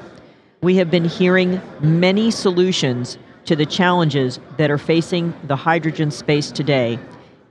We 0.62 0.74
have 0.78 0.90
been 0.90 1.04
hearing 1.04 1.62
many 1.78 2.32
solutions 2.32 3.18
to 3.44 3.54
the 3.54 3.66
challenges 3.66 4.40
that 4.56 4.68
are 4.68 4.78
facing 4.78 5.32
the 5.44 5.54
hydrogen 5.54 6.10
space 6.10 6.50
today 6.50 6.98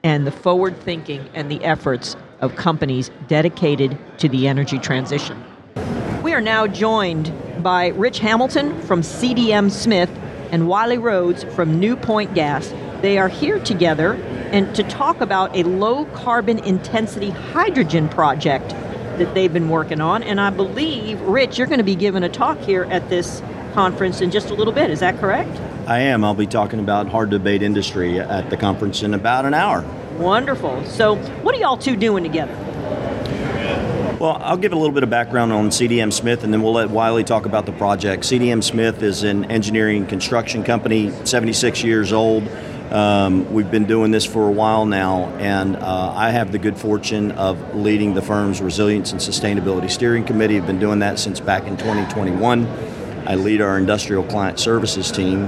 and 0.03 0.27
the 0.27 0.31
forward 0.31 0.75
thinking 0.81 1.29
and 1.33 1.49
the 1.49 1.63
efforts 1.63 2.17
of 2.41 2.57
companies 2.57 3.09
dedicated 3.29 3.97
to 4.17 4.27
the 4.27 4.49
energy 4.49 4.77
transition. 4.77 5.41
We 6.21 6.33
are 6.33 6.41
now 6.41 6.67
joined 6.67 7.31
by 7.63 7.87
Rich 7.91 8.19
Hamilton 8.19 8.81
from 8.81 8.99
CDM 8.99 9.71
Smith 9.71 10.09
and 10.51 10.67
Wiley 10.67 10.97
Rhodes 10.97 11.45
from 11.55 11.79
New 11.79 11.95
Point 11.95 12.33
Gas. 12.33 12.73
They 13.01 13.17
are 13.17 13.29
here 13.29 13.59
together 13.59 14.15
and 14.51 14.75
to 14.75 14.83
talk 14.83 15.21
about 15.21 15.55
a 15.55 15.63
low 15.63 16.03
carbon 16.07 16.59
intensity 16.59 17.29
hydrogen 17.29 18.09
project 18.09 18.75
that 19.17 19.33
they've 19.33 19.51
been 19.51 19.69
working 19.69 20.01
on. 20.01 20.23
And 20.23 20.39
I 20.39 20.49
believe, 20.49 21.19
Rich, 21.21 21.57
you're 21.57 21.67
going 21.67 21.79
to 21.79 21.83
be 21.83 21.95
giving 21.95 22.23
a 22.23 22.29
talk 22.29 22.59
here 22.59 22.85
at 22.85 23.09
this 23.09 23.41
conference 23.73 24.21
in 24.21 24.31
just 24.31 24.49
a 24.49 24.53
little 24.53 24.73
bit. 24.73 24.89
Is 24.89 24.99
that 24.99 25.19
correct? 25.19 25.59
I 25.87 25.99
am. 25.99 26.23
I'll 26.23 26.33
be 26.33 26.47
talking 26.47 26.79
about 26.79 27.07
hard 27.07 27.31
to 27.31 27.37
abate 27.37 27.61
industry 27.61 28.19
at 28.19 28.49
the 28.49 28.57
conference 28.57 29.03
in 29.03 29.13
about 29.13 29.45
an 29.45 29.53
hour. 29.53 29.81
Wonderful. 30.17 30.85
So, 30.85 31.15
what 31.15 31.55
are 31.55 31.57
y'all 31.59 31.77
two 31.77 31.95
doing 31.95 32.23
together? 32.23 32.55
Well, 34.19 34.37
I'll 34.41 34.57
give 34.57 34.71
a 34.71 34.77
little 34.77 34.93
bit 34.93 35.03
of 35.03 35.09
background 35.09 35.51
on 35.51 35.67
CDM 35.69 36.13
Smith 36.13 36.45
and 36.45 36.53
then 36.53 36.61
we'll 36.61 36.71
let 36.71 36.89
Wiley 36.89 37.25
talk 37.25 37.45
about 37.45 37.65
the 37.65 37.73
project. 37.73 38.23
CDM 38.23 38.63
Smith 38.63 39.03
is 39.03 39.23
an 39.23 39.51
engineering 39.51 40.05
construction 40.05 40.63
company, 40.63 41.11
76 41.25 41.83
years 41.83 42.13
old. 42.13 42.47
Um, 42.93 43.51
we've 43.51 43.71
been 43.71 43.85
doing 43.85 44.11
this 44.11 44.23
for 44.23 44.47
a 44.47 44.51
while 44.51 44.85
now, 44.85 45.23
and 45.39 45.75
uh, 45.75 46.13
I 46.15 46.29
have 46.29 46.51
the 46.51 46.59
good 46.59 46.77
fortune 46.77 47.31
of 47.31 47.75
leading 47.75 48.13
the 48.13 48.21
firm's 48.21 48.61
Resilience 48.61 49.11
and 49.11 49.19
Sustainability 49.19 49.89
Steering 49.89 50.23
Committee. 50.23 50.57
I've 50.57 50.67
been 50.67 50.79
doing 50.79 50.99
that 50.99 51.17
since 51.17 51.39
back 51.39 51.63
in 51.63 51.75
2021. 51.75 52.67
I 53.25 53.33
lead 53.33 53.61
our 53.61 53.79
industrial 53.79 54.23
client 54.25 54.59
services 54.59 55.11
team. 55.11 55.45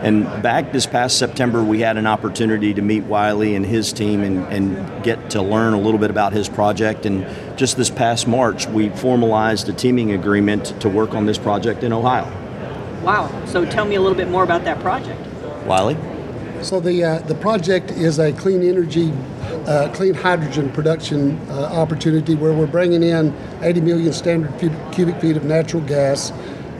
And 0.00 0.24
back 0.42 0.72
this 0.72 0.86
past 0.86 1.18
September, 1.18 1.62
we 1.62 1.80
had 1.80 1.98
an 1.98 2.06
opportunity 2.06 2.72
to 2.72 2.80
meet 2.80 3.04
Wiley 3.04 3.56
and 3.56 3.66
his 3.66 3.92
team 3.92 4.22
and, 4.22 4.46
and 4.46 5.04
get 5.04 5.28
to 5.30 5.42
learn 5.42 5.74
a 5.74 5.78
little 5.78 6.00
bit 6.00 6.08
about 6.08 6.32
his 6.32 6.48
project. 6.48 7.04
And 7.04 7.26
just 7.58 7.76
this 7.76 7.90
past 7.90 8.26
March, 8.26 8.68
we 8.68 8.88
formalized 8.88 9.68
a 9.68 9.74
teaming 9.74 10.12
agreement 10.12 10.80
to 10.80 10.88
work 10.88 11.12
on 11.12 11.26
this 11.26 11.36
project 11.36 11.82
in 11.82 11.92
Ohio. 11.92 12.24
Wow. 13.02 13.44
So 13.44 13.66
tell 13.66 13.84
me 13.84 13.96
a 13.96 14.00
little 14.00 14.16
bit 14.16 14.30
more 14.30 14.44
about 14.44 14.64
that 14.64 14.80
project. 14.80 15.20
Wiley? 15.66 15.98
So 16.66 16.80
the 16.80 17.04
uh, 17.04 17.18
the 17.20 17.36
project 17.36 17.92
is 17.92 18.18
a 18.18 18.32
clean 18.32 18.60
energy, 18.60 19.12
uh, 19.68 19.88
clean 19.94 20.14
hydrogen 20.14 20.72
production 20.72 21.38
uh, 21.48 21.66
opportunity 21.66 22.34
where 22.34 22.52
we're 22.52 22.66
bringing 22.66 23.04
in 23.04 23.32
80 23.62 23.82
million 23.82 24.12
standard 24.12 24.52
cubic 24.90 25.20
feet 25.20 25.36
of 25.36 25.44
natural 25.44 25.80
gas. 25.82 26.32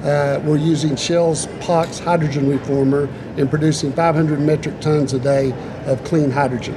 Uh, 0.03 0.43
we're 0.45 0.57
using 0.57 0.97
Shell's 0.97 1.47
POX 1.61 2.01
hydrogen 2.01 2.49
reformer 2.49 3.09
and 3.37 3.49
producing 3.49 3.93
500 3.93 4.41
metric 4.41 4.81
tons 4.81 5.13
a 5.13 5.21
day 5.21 5.55
of 5.85 6.03
clean 6.03 6.33
hydrogen. 6.33 6.75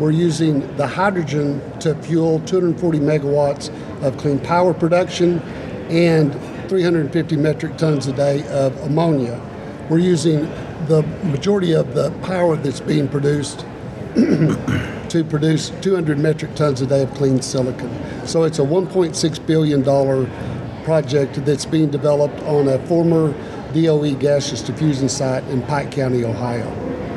We're 0.00 0.10
using 0.10 0.74
the 0.78 0.86
hydrogen 0.86 1.60
to 1.80 1.94
fuel 1.96 2.40
240 2.46 3.00
megawatts 3.00 3.68
of 4.02 4.16
clean 4.16 4.38
power 4.38 4.72
production 4.72 5.40
and 5.90 6.32
350 6.70 7.36
metric 7.36 7.76
tons 7.76 8.06
a 8.06 8.14
day 8.14 8.48
of 8.48 8.74
ammonia. 8.78 9.38
We're 9.90 9.98
using 9.98 10.50
the 10.88 11.02
majority 11.24 11.72
of 11.72 11.94
the 11.94 12.10
power 12.22 12.56
that's 12.56 12.80
being 12.80 13.08
produced 13.08 13.60
to 14.14 15.24
produce 15.28 15.70
200 15.80 16.18
metric 16.18 16.54
tons 16.54 16.80
a 16.80 16.86
day 16.86 17.02
of 17.02 17.12
clean 17.14 17.40
silicon. 17.42 17.90
So 18.26 18.44
it's 18.44 18.58
a 18.58 18.62
1.6 18.62 19.46
billion 19.46 19.82
dollar 19.82 20.28
project 20.84 21.44
that's 21.44 21.64
being 21.64 21.90
developed 21.90 22.40
on 22.42 22.68
a 22.68 22.78
former 22.86 23.32
DOE 23.72 24.14
gaseous 24.14 24.62
diffusion 24.62 25.08
site 25.08 25.42
in 25.44 25.62
Pike 25.62 25.90
County, 25.90 26.24
Ohio. 26.24 26.68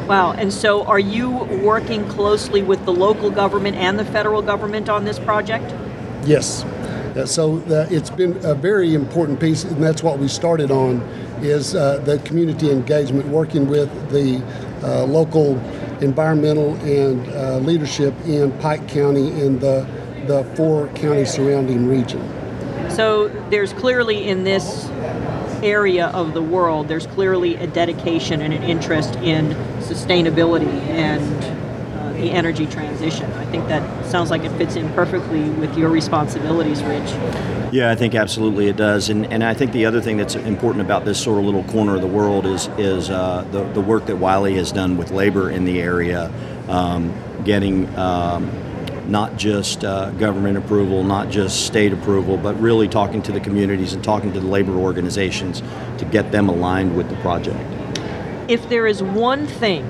Wow, 0.08 0.32
and 0.32 0.52
so 0.54 0.86
are 0.86 1.00
you 1.00 1.30
working 1.30 2.08
closely 2.08 2.64
with 2.64 2.84
the 2.86 2.94
local 2.94 3.30
government 3.30 3.76
and 3.76 4.00
the 4.00 4.06
federal 4.06 4.42
government 4.42 4.90
on 4.90 5.04
this 5.04 5.20
project? 5.20 5.76
Yes. 6.26 6.64
Uh, 7.18 7.26
so 7.26 7.58
uh, 7.70 7.88
it's 7.90 8.12
been 8.12 8.38
a 8.46 8.54
very 8.54 8.94
important 8.94 9.40
piece, 9.40 9.64
and 9.64 9.82
that's 9.84 10.04
what 10.04 10.20
we 10.20 10.28
started 10.28 10.70
on 10.70 11.02
is 11.42 11.74
uh, 11.74 11.98
the 12.00 12.20
community 12.20 12.70
engagement, 12.70 13.28
working 13.28 13.68
with 13.68 13.90
the 14.12 14.44
uh, 14.84 15.04
local 15.04 15.58
environmental 16.02 16.76
and 16.76 17.28
uh, 17.30 17.58
leadership 17.58 18.14
in 18.26 18.52
Pike 18.60 18.88
County 18.88 19.30
and 19.42 19.60
the, 19.60 19.88
the 20.28 20.44
four 20.56 20.90
county 20.90 21.26
surrounding 21.26 21.88
region. 21.88 22.22
So 22.90 23.30
there's 23.50 23.74
clearly 23.74 24.28
in 24.28 24.44
this 24.44 24.88
area 25.64 26.08
of 26.08 26.36
the 26.36 26.42
world, 26.42 26.88
there's 26.88 27.08
clearly 27.08 27.56
a 27.56 27.66
dedication 27.66 28.42
and 28.42 28.54
an 28.54 28.62
interest 28.62 29.16
in 29.18 29.50
sustainability 29.80 30.68
and 30.90 31.58
the 32.18 32.32
energy 32.32 32.66
transition. 32.66 33.32
I 33.34 33.47
think 33.48 33.68
that 33.68 34.06
sounds 34.06 34.30
like 34.30 34.44
it 34.44 34.52
fits 34.58 34.76
in 34.76 34.92
perfectly 34.94 35.50
with 35.50 35.78
your 35.78 35.90
responsibilities, 35.90 36.84
Rich. 36.84 37.10
Yeah, 37.72 37.92
I 37.92 37.96
think 37.96 38.16
absolutely 38.16 38.68
it 38.68 38.78
does. 38.78 39.10
And, 39.10 39.26
and 39.28 39.44
I 39.44 39.54
think 39.54 39.72
the 39.74 39.86
other 39.86 40.02
thing 40.02 40.18
that's 40.18 40.36
important 40.36 40.84
about 40.84 41.06
this 41.06 41.22
sort 41.22 41.40
of 41.40 41.46
little 41.46 41.64
corner 41.66 41.96
of 41.96 42.02
the 42.02 42.08
world 42.08 42.46
is, 42.46 42.70
is 42.78 43.10
uh, 43.10 43.46
the, 43.52 43.64
the 43.74 43.82
work 43.82 44.06
that 44.06 44.18
Wiley 44.18 44.56
has 44.56 44.72
done 44.72 44.98
with 44.98 45.12
labor 45.12 45.50
in 45.50 45.66
the 45.66 45.82
area, 45.82 46.32
um, 46.70 47.14
getting 47.44 47.94
um, 47.98 48.50
not 49.10 49.38
just 49.38 49.84
uh, 49.84 50.12
government 50.12 50.58
approval, 50.58 51.04
not 51.04 51.30
just 51.30 51.66
state 51.66 51.94
approval, 51.94 52.38
but 52.38 52.60
really 52.60 52.88
talking 52.88 53.22
to 53.24 53.32
the 53.32 53.40
communities 53.40 53.94
and 53.94 54.04
talking 54.04 54.32
to 54.34 54.40
the 54.40 54.48
labor 54.48 54.74
organizations 54.74 55.62
to 55.98 56.06
get 56.06 56.32
them 56.32 56.50
aligned 56.50 56.96
with 56.96 57.10
the 57.10 57.16
project. 57.18 57.60
If 58.48 58.68
there 58.70 58.88
is 58.88 59.04
one 59.04 59.48
thing 59.48 59.86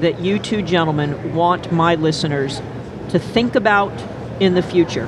that 0.00 0.20
you 0.20 0.38
two 0.38 0.62
gentlemen 0.62 1.34
want 1.34 1.72
my 1.72 1.94
listeners 1.94 2.60
to 3.10 3.18
think 3.18 3.54
about 3.54 3.92
in 4.40 4.54
the 4.54 4.62
future. 4.62 5.06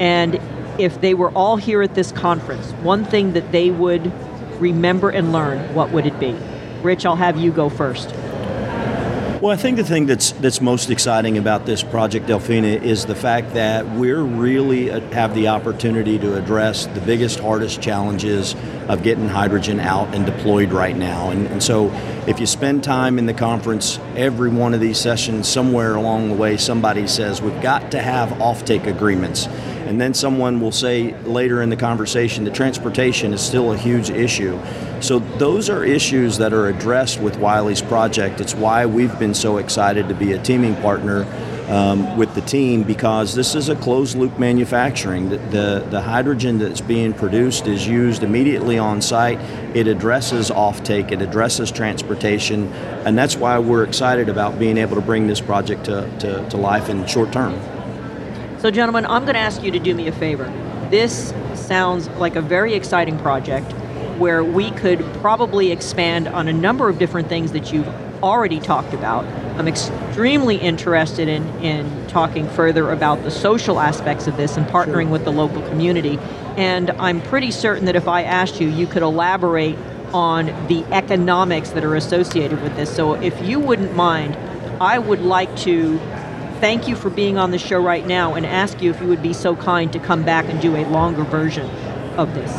And 0.00 0.40
if 0.78 1.00
they 1.00 1.14
were 1.14 1.30
all 1.30 1.56
here 1.56 1.82
at 1.82 1.94
this 1.94 2.12
conference, 2.12 2.72
one 2.82 3.04
thing 3.04 3.34
that 3.34 3.52
they 3.52 3.70
would 3.70 4.12
remember 4.60 5.10
and 5.10 5.32
learn, 5.32 5.74
what 5.74 5.90
would 5.92 6.06
it 6.06 6.18
be? 6.18 6.34
Rich, 6.82 7.04
I'll 7.04 7.16
have 7.16 7.36
you 7.38 7.52
go 7.52 7.68
first. 7.68 8.14
Well, 9.40 9.50
I 9.50 9.56
think 9.56 9.78
the 9.78 9.84
thing 9.84 10.04
that's 10.04 10.32
that's 10.32 10.60
most 10.60 10.90
exciting 10.90 11.38
about 11.38 11.64
this 11.64 11.82
project, 11.82 12.26
Delfina, 12.26 12.82
is 12.82 13.06
the 13.06 13.14
fact 13.14 13.54
that 13.54 13.88
we're 13.88 14.20
really 14.20 14.90
uh, 14.90 15.00
have 15.12 15.34
the 15.34 15.48
opportunity 15.48 16.18
to 16.18 16.36
address 16.36 16.84
the 16.84 17.00
biggest, 17.00 17.40
hardest 17.40 17.80
challenges 17.80 18.54
of 18.86 19.02
getting 19.02 19.28
hydrogen 19.28 19.80
out 19.80 20.14
and 20.14 20.26
deployed 20.26 20.72
right 20.72 20.94
now. 20.94 21.30
And, 21.30 21.46
and 21.46 21.62
so, 21.62 21.90
if 22.26 22.38
you 22.38 22.44
spend 22.44 22.84
time 22.84 23.18
in 23.18 23.24
the 23.24 23.32
conference, 23.32 23.98
every 24.14 24.50
one 24.50 24.74
of 24.74 24.80
these 24.80 24.98
sessions, 24.98 25.48
somewhere 25.48 25.94
along 25.94 26.28
the 26.28 26.34
way, 26.34 26.58
somebody 26.58 27.06
says 27.06 27.40
we've 27.40 27.62
got 27.62 27.92
to 27.92 28.02
have 28.02 28.28
offtake 28.40 28.86
agreements. 28.86 29.46
And 29.90 30.00
then 30.00 30.14
someone 30.14 30.60
will 30.60 30.70
say 30.70 31.20
later 31.22 31.62
in 31.62 31.68
the 31.68 31.76
conversation 31.76 32.44
that 32.44 32.54
transportation 32.54 33.34
is 33.34 33.40
still 33.40 33.72
a 33.72 33.76
huge 33.76 34.08
issue. 34.08 34.56
So 35.00 35.18
those 35.18 35.68
are 35.68 35.84
issues 35.84 36.38
that 36.38 36.52
are 36.52 36.68
addressed 36.68 37.18
with 37.20 37.36
Wiley's 37.38 37.82
project. 37.82 38.40
It's 38.40 38.54
why 38.54 38.86
we've 38.86 39.18
been 39.18 39.34
so 39.34 39.56
excited 39.56 40.06
to 40.06 40.14
be 40.14 40.32
a 40.32 40.40
teaming 40.40 40.76
partner 40.76 41.26
um, 41.68 42.16
with 42.16 42.32
the 42.36 42.40
team 42.42 42.84
because 42.84 43.34
this 43.34 43.56
is 43.56 43.68
a 43.68 43.74
closed 43.74 44.16
loop 44.16 44.38
manufacturing. 44.38 45.28
The, 45.28 45.38
the, 45.38 45.86
the, 45.90 46.00
hydrogen 46.00 46.58
that's 46.58 46.80
being 46.80 47.12
produced 47.12 47.66
is 47.66 47.84
used 47.84 48.22
immediately 48.22 48.78
on 48.78 49.02
site. 49.02 49.40
It 49.74 49.88
addresses 49.88 50.50
offtake, 50.50 51.10
it 51.10 51.20
addresses 51.20 51.72
transportation, 51.72 52.72
and 53.04 53.18
that's 53.18 53.34
why 53.34 53.58
we're 53.58 53.82
excited 53.82 54.28
about 54.28 54.56
being 54.56 54.78
able 54.78 54.94
to 54.94 55.02
bring 55.02 55.26
this 55.26 55.40
project 55.40 55.86
to, 55.86 56.08
to, 56.20 56.48
to 56.48 56.56
life 56.56 56.88
in 56.88 57.00
the 57.00 57.08
short 57.08 57.32
term. 57.32 57.60
So, 58.60 58.70
gentlemen, 58.70 59.06
I'm 59.06 59.22
going 59.22 59.36
to 59.36 59.40
ask 59.40 59.62
you 59.62 59.70
to 59.70 59.78
do 59.78 59.94
me 59.94 60.06
a 60.06 60.12
favor. 60.12 60.44
This 60.90 61.32
sounds 61.54 62.10
like 62.10 62.36
a 62.36 62.42
very 62.42 62.74
exciting 62.74 63.18
project 63.18 63.72
where 64.18 64.44
we 64.44 64.70
could 64.72 65.02
probably 65.14 65.72
expand 65.72 66.28
on 66.28 66.46
a 66.46 66.52
number 66.52 66.90
of 66.90 66.98
different 66.98 67.30
things 67.30 67.52
that 67.52 67.72
you've 67.72 67.88
already 68.22 68.60
talked 68.60 68.92
about. 68.92 69.24
I'm 69.58 69.66
extremely 69.66 70.56
interested 70.56 71.26
in, 71.26 71.42
in 71.60 72.06
talking 72.08 72.46
further 72.50 72.90
about 72.90 73.22
the 73.22 73.30
social 73.30 73.80
aspects 73.80 74.26
of 74.26 74.36
this 74.36 74.58
and 74.58 74.66
partnering 74.66 75.04
sure. 75.04 75.12
with 75.12 75.24
the 75.24 75.32
local 75.32 75.62
community. 75.70 76.18
And 76.58 76.90
I'm 76.90 77.22
pretty 77.22 77.52
certain 77.52 77.86
that 77.86 77.96
if 77.96 78.08
I 78.08 78.24
asked 78.24 78.60
you, 78.60 78.68
you 78.68 78.86
could 78.86 79.02
elaborate 79.02 79.78
on 80.12 80.48
the 80.66 80.84
economics 80.92 81.70
that 81.70 81.82
are 81.82 81.96
associated 81.96 82.60
with 82.60 82.76
this. 82.76 82.94
So 82.94 83.14
if 83.14 83.40
you 83.42 83.58
wouldn't 83.58 83.96
mind, 83.96 84.36
I 84.82 84.98
would 84.98 85.22
like 85.22 85.56
to 85.60 85.98
thank 86.60 86.86
you 86.86 86.94
for 86.94 87.10
being 87.10 87.38
on 87.38 87.50
the 87.50 87.58
show 87.58 87.82
right 87.82 88.06
now 88.06 88.34
and 88.34 88.46
ask 88.46 88.80
you 88.82 88.90
if 88.90 89.00
you 89.00 89.08
would 89.08 89.22
be 89.22 89.32
so 89.32 89.56
kind 89.56 89.92
to 89.92 89.98
come 89.98 90.22
back 90.22 90.44
and 90.46 90.60
do 90.60 90.76
a 90.76 90.84
longer 90.86 91.24
version 91.24 91.68
of 92.16 92.34
this. 92.34 92.52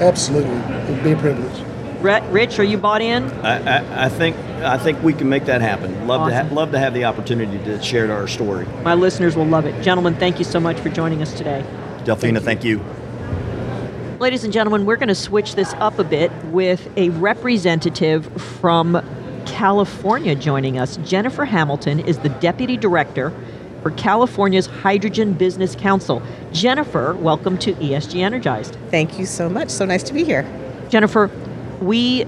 Absolutely. 0.00 0.56
It 0.56 0.90
would 0.90 1.04
be 1.04 1.12
a 1.12 1.16
privilege. 1.16 1.62
Rich, 2.30 2.58
are 2.58 2.64
you 2.64 2.78
bought 2.78 3.02
in? 3.02 3.24
I, 3.44 3.78
I, 3.78 4.04
I 4.04 4.08
think 4.08 4.36
I 4.36 4.78
think 4.78 5.02
we 5.02 5.12
can 5.12 5.28
make 5.28 5.46
that 5.46 5.60
happen. 5.60 6.06
Love 6.06 6.20
awesome. 6.20 6.30
to 6.30 6.48
ha- 6.48 6.54
love 6.54 6.70
to 6.72 6.78
have 6.78 6.94
the 6.94 7.04
opportunity 7.04 7.58
to 7.64 7.82
share 7.82 8.12
our 8.12 8.28
story. 8.28 8.66
My 8.84 8.94
listeners 8.94 9.34
will 9.34 9.46
love 9.46 9.66
it. 9.66 9.82
Gentlemen, 9.82 10.14
thank 10.14 10.38
you 10.38 10.44
so 10.44 10.60
much 10.60 10.78
for 10.78 10.88
joining 10.88 11.20
us 11.20 11.34
today. 11.34 11.64
Delfina, 12.04 12.40
thank 12.40 12.62
you. 12.62 12.78
Thank 12.78 12.92
you. 12.92 13.06
Ladies 14.20 14.44
and 14.44 14.52
gentlemen, 14.52 14.86
we're 14.86 14.96
going 14.96 15.08
to 15.08 15.14
switch 15.14 15.56
this 15.56 15.74
up 15.74 15.98
a 15.98 16.04
bit 16.04 16.32
with 16.46 16.88
a 16.96 17.10
representative 17.10 18.26
from 18.40 18.94
California 19.46 20.34
joining 20.34 20.78
us. 20.78 20.98
Jennifer 20.98 21.44
Hamilton 21.44 22.00
is 22.00 22.18
the 22.18 22.28
Deputy 22.28 22.76
Director 22.76 23.32
for 23.82 23.90
California's 23.92 24.66
Hydrogen 24.66 25.32
Business 25.32 25.74
Council. 25.74 26.20
Jennifer, 26.52 27.14
welcome 27.14 27.56
to 27.58 27.72
ESG 27.74 28.20
Energized. 28.20 28.76
Thank 28.90 29.18
you 29.18 29.24
so 29.24 29.48
much. 29.48 29.70
So 29.70 29.84
nice 29.84 30.02
to 30.04 30.12
be 30.12 30.24
here. 30.24 30.44
Jennifer, 30.88 31.30
we 31.80 32.26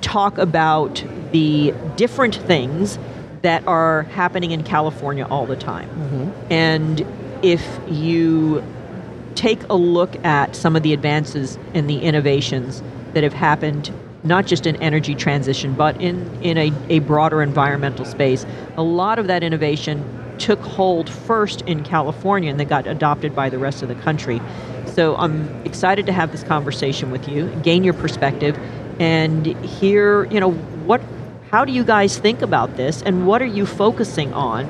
talk 0.00 0.38
about 0.38 1.04
the 1.32 1.74
different 1.96 2.36
things 2.36 2.98
that 3.42 3.66
are 3.66 4.02
happening 4.02 4.52
in 4.52 4.62
California 4.62 5.26
all 5.26 5.46
the 5.46 5.56
time. 5.56 5.88
Mm-hmm. 5.88 6.52
And 6.52 7.06
if 7.42 7.80
you 7.88 8.62
take 9.34 9.62
a 9.68 9.74
look 9.74 10.22
at 10.24 10.54
some 10.54 10.76
of 10.76 10.82
the 10.82 10.92
advances 10.92 11.58
and 11.74 11.88
the 11.88 12.00
innovations 12.00 12.82
that 13.14 13.22
have 13.22 13.32
happened 13.32 13.92
not 14.22 14.46
just 14.46 14.66
in 14.66 14.76
energy 14.76 15.14
transition, 15.14 15.74
but 15.74 16.00
in, 16.00 16.42
in 16.42 16.58
a, 16.58 16.72
a 16.88 16.98
broader 17.00 17.42
environmental 17.42 18.04
space. 18.04 18.44
A 18.76 18.82
lot 18.82 19.18
of 19.18 19.26
that 19.28 19.42
innovation 19.42 20.04
took 20.38 20.60
hold 20.60 21.08
first 21.08 21.62
in 21.62 21.84
California 21.84 22.50
and 22.50 22.58
then 22.58 22.68
got 22.68 22.86
adopted 22.86 23.34
by 23.34 23.48
the 23.48 23.58
rest 23.58 23.82
of 23.82 23.88
the 23.88 23.94
country. 23.96 24.40
So 24.86 25.16
I'm 25.16 25.48
excited 25.64 26.06
to 26.06 26.12
have 26.12 26.32
this 26.32 26.42
conversation 26.42 27.10
with 27.10 27.28
you, 27.28 27.46
gain 27.62 27.84
your 27.84 27.94
perspective, 27.94 28.58
and 28.98 29.46
hear, 29.46 30.24
you 30.24 30.40
know, 30.40 30.52
what 30.52 31.00
how 31.50 31.64
do 31.64 31.72
you 31.72 31.82
guys 31.82 32.16
think 32.16 32.42
about 32.42 32.76
this 32.76 33.02
and 33.02 33.26
what 33.26 33.42
are 33.42 33.46
you 33.46 33.66
focusing 33.66 34.32
on 34.32 34.68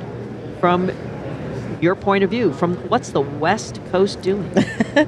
from 0.60 0.90
your 1.80 1.94
point 1.94 2.24
of 2.24 2.30
view 2.30 2.52
from 2.52 2.76
what's 2.88 3.10
the 3.10 3.20
West 3.20 3.80
Coast 3.90 4.20
doing? 4.22 4.50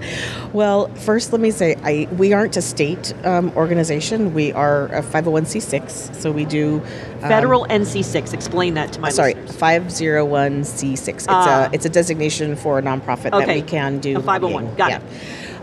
well, 0.52 0.88
first, 0.94 1.32
let 1.32 1.40
me 1.40 1.50
say 1.50 1.76
I, 1.82 2.08
we 2.14 2.32
aren't 2.32 2.56
a 2.56 2.62
state 2.62 3.14
um, 3.24 3.52
organization. 3.56 4.34
We 4.34 4.52
are 4.52 4.86
a 4.86 5.02
501c6, 5.02 6.14
so 6.14 6.32
we 6.32 6.44
do 6.44 6.76
um, 6.76 7.20
federal 7.20 7.66
NC6. 7.66 8.32
Explain 8.32 8.74
that 8.74 8.92
to 8.94 9.00
my 9.00 9.10
sorry, 9.10 9.34
listeners. 9.34 9.56
501c6. 9.56 11.08
It's 11.08 11.28
uh, 11.28 11.32
a 11.32 11.34
ah. 11.34 11.70
it's 11.72 11.84
a 11.84 11.90
designation 11.90 12.56
for 12.56 12.78
a 12.78 12.82
nonprofit 12.82 13.32
okay. 13.32 13.46
that 13.46 13.54
we 13.54 13.62
can 13.62 13.98
do. 13.98 14.18
A 14.18 14.22
501. 14.22 14.74
Got 14.76 14.90
yeah. 14.90 14.98
it. 14.98 15.02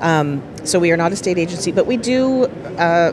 Um, 0.01 0.43
so 0.65 0.79
we 0.79 0.91
are 0.91 0.97
not 0.97 1.11
a 1.11 1.15
state 1.15 1.37
agency, 1.37 1.71
but 1.71 1.85
we 1.85 1.97
do 1.97 2.45
uh, 2.77 3.11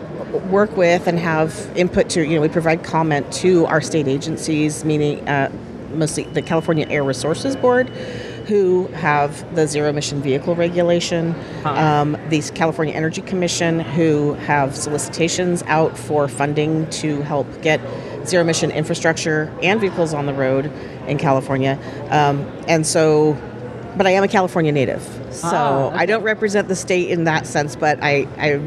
work 0.50 0.76
with 0.76 1.06
and 1.06 1.18
have 1.18 1.70
input 1.76 2.10
to. 2.10 2.24
You 2.24 2.36
know, 2.36 2.40
we 2.42 2.48
provide 2.48 2.84
comment 2.84 3.32
to 3.34 3.66
our 3.66 3.80
state 3.80 4.08
agencies, 4.08 4.84
meaning. 4.84 5.26
Uh, 5.28 5.50
mostly 5.96 6.24
the 6.24 6.42
California 6.42 6.86
Air 6.88 7.02
Resources 7.02 7.56
Board, 7.56 7.88
who 8.46 8.86
have 8.88 9.54
the 9.54 9.66
zero 9.66 9.90
emission 9.90 10.22
vehicle 10.22 10.54
regulation, 10.54 11.34
um, 11.64 12.16
the 12.28 12.40
California 12.54 12.94
Energy 12.94 13.22
Commission, 13.22 13.80
who 13.80 14.34
have 14.34 14.76
solicitations 14.76 15.62
out 15.64 15.98
for 15.98 16.28
funding 16.28 16.88
to 16.90 17.22
help 17.22 17.46
get 17.62 17.80
zero 18.24 18.42
emission 18.42 18.70
infrastructure 18.70 19.52
and 19.62 19.80
vehicles 19.80 20.14
on 20.14 20.26
the 20.26 20.34
road 20.34 20.70
in 21.06 21.18
California. 21.18 21.78
Um, 22.10 22.46
and 22.68 22.86
so, 22.86 23.36
but 23.96 24.06
I 24.06 24.10
am 24.10 24.22
a 24.22 24.28
California 24.28 24.72
native, 24.72 25.02
so 25.30 25.48
ah, 25.48 25.86
okay. 25.86 25.96
I 25.96 26.06
don't 26.06 26.22
represent 26.22 26.68
the 26.68 26.76
state 26.76 27.10
in 27.10 27.24
that 27.24 27.46
sense, 27.46 27.74
but 27.74 27.98
I, 28.02 28.26
I 28.38 28.60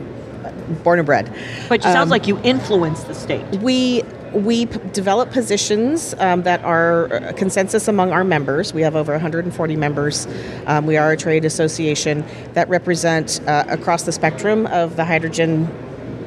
born 0.84 1.00
and 1.00 1.06
bred. 1.06 1.32
But 1.68 1.80
it 1.80 1.84
sounds 1.84 2.08
um, 2.08 2.10
like 2.10 2.28
you 2.28 2.40
influence 2.44 3.04
the 3.04 3.14
state. 3.14 3.46
We 3.62 4.04
we 4.34 4.66
p- 4.66 4.80
develop 4.94 5.32
positions 5.32 6.14
um, 6.20 6.44
that 6.44 6.64
are 6.64 7.06
a 7.06 7.34
consensus 7.34 7.88
among 7.88 8.12
our 8.12 8.24
members. 8.24 8.74
We 8.74 8.82
have 8.82 8.96
over 8.96 9.12
140 9.12 9.76
members. 9.76 10.28
Um, 10.66 10.86
we 10.86 10.98
are 10.98 11.12
a 11.12 11.18
trade 11.18 11.46
association 11.46 12.26
that 12.54 12.70
represent 12.70 13.42
uh, 13.48 13.66
across 13.68 14.04
the 14.04 14.12
spectrum 14.12 14.68
of 14.68 14.96
the 14.96 15.06
hydrogen 15.06 15.68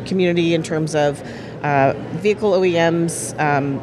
community 0.07 0.55
in 0.55 0.63
terms 0.63 0.95
of 0.95 1.23
uh, 1.63 1.95
vehicle 2.19 2.53
OEMs, 2.53 3.39
um, 3.39 3.81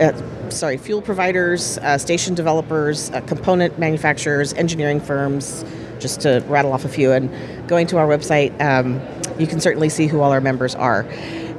uh, 0.00 0.50
sorry, 0.50 0.76
fuel 0.76 1.02
providers, 1.02 1.78
uh, 1.78 1.98
station 1.98 2.34
developers, 2.34 3.10
uh, 3.10 3.20
component 3.22 3.78
manufacturers, 3.78 4.52
engineering 4.54 5.00
firms, 5.00 5.64
just 5.98 6.20
to 6.20 6.44
rattle 6.46 6.72
off 6.72 6.84
a 6.84 6.88
few. 6.88 7.12
And 7.12 7.30
going 7.68 7.86
to 7.88 7.98
our 7.98 8.06
website, 8.06 8.58
um, 8.60 9.00
you 9.38 9.46
can 9.46 9.60
certainly 9.60 9.88
see 9.88 10.06
who 10.06 10.20
all 10.20 10.32
our 10.32 10.40
members 10.40 10.74
are. 10.74 11.06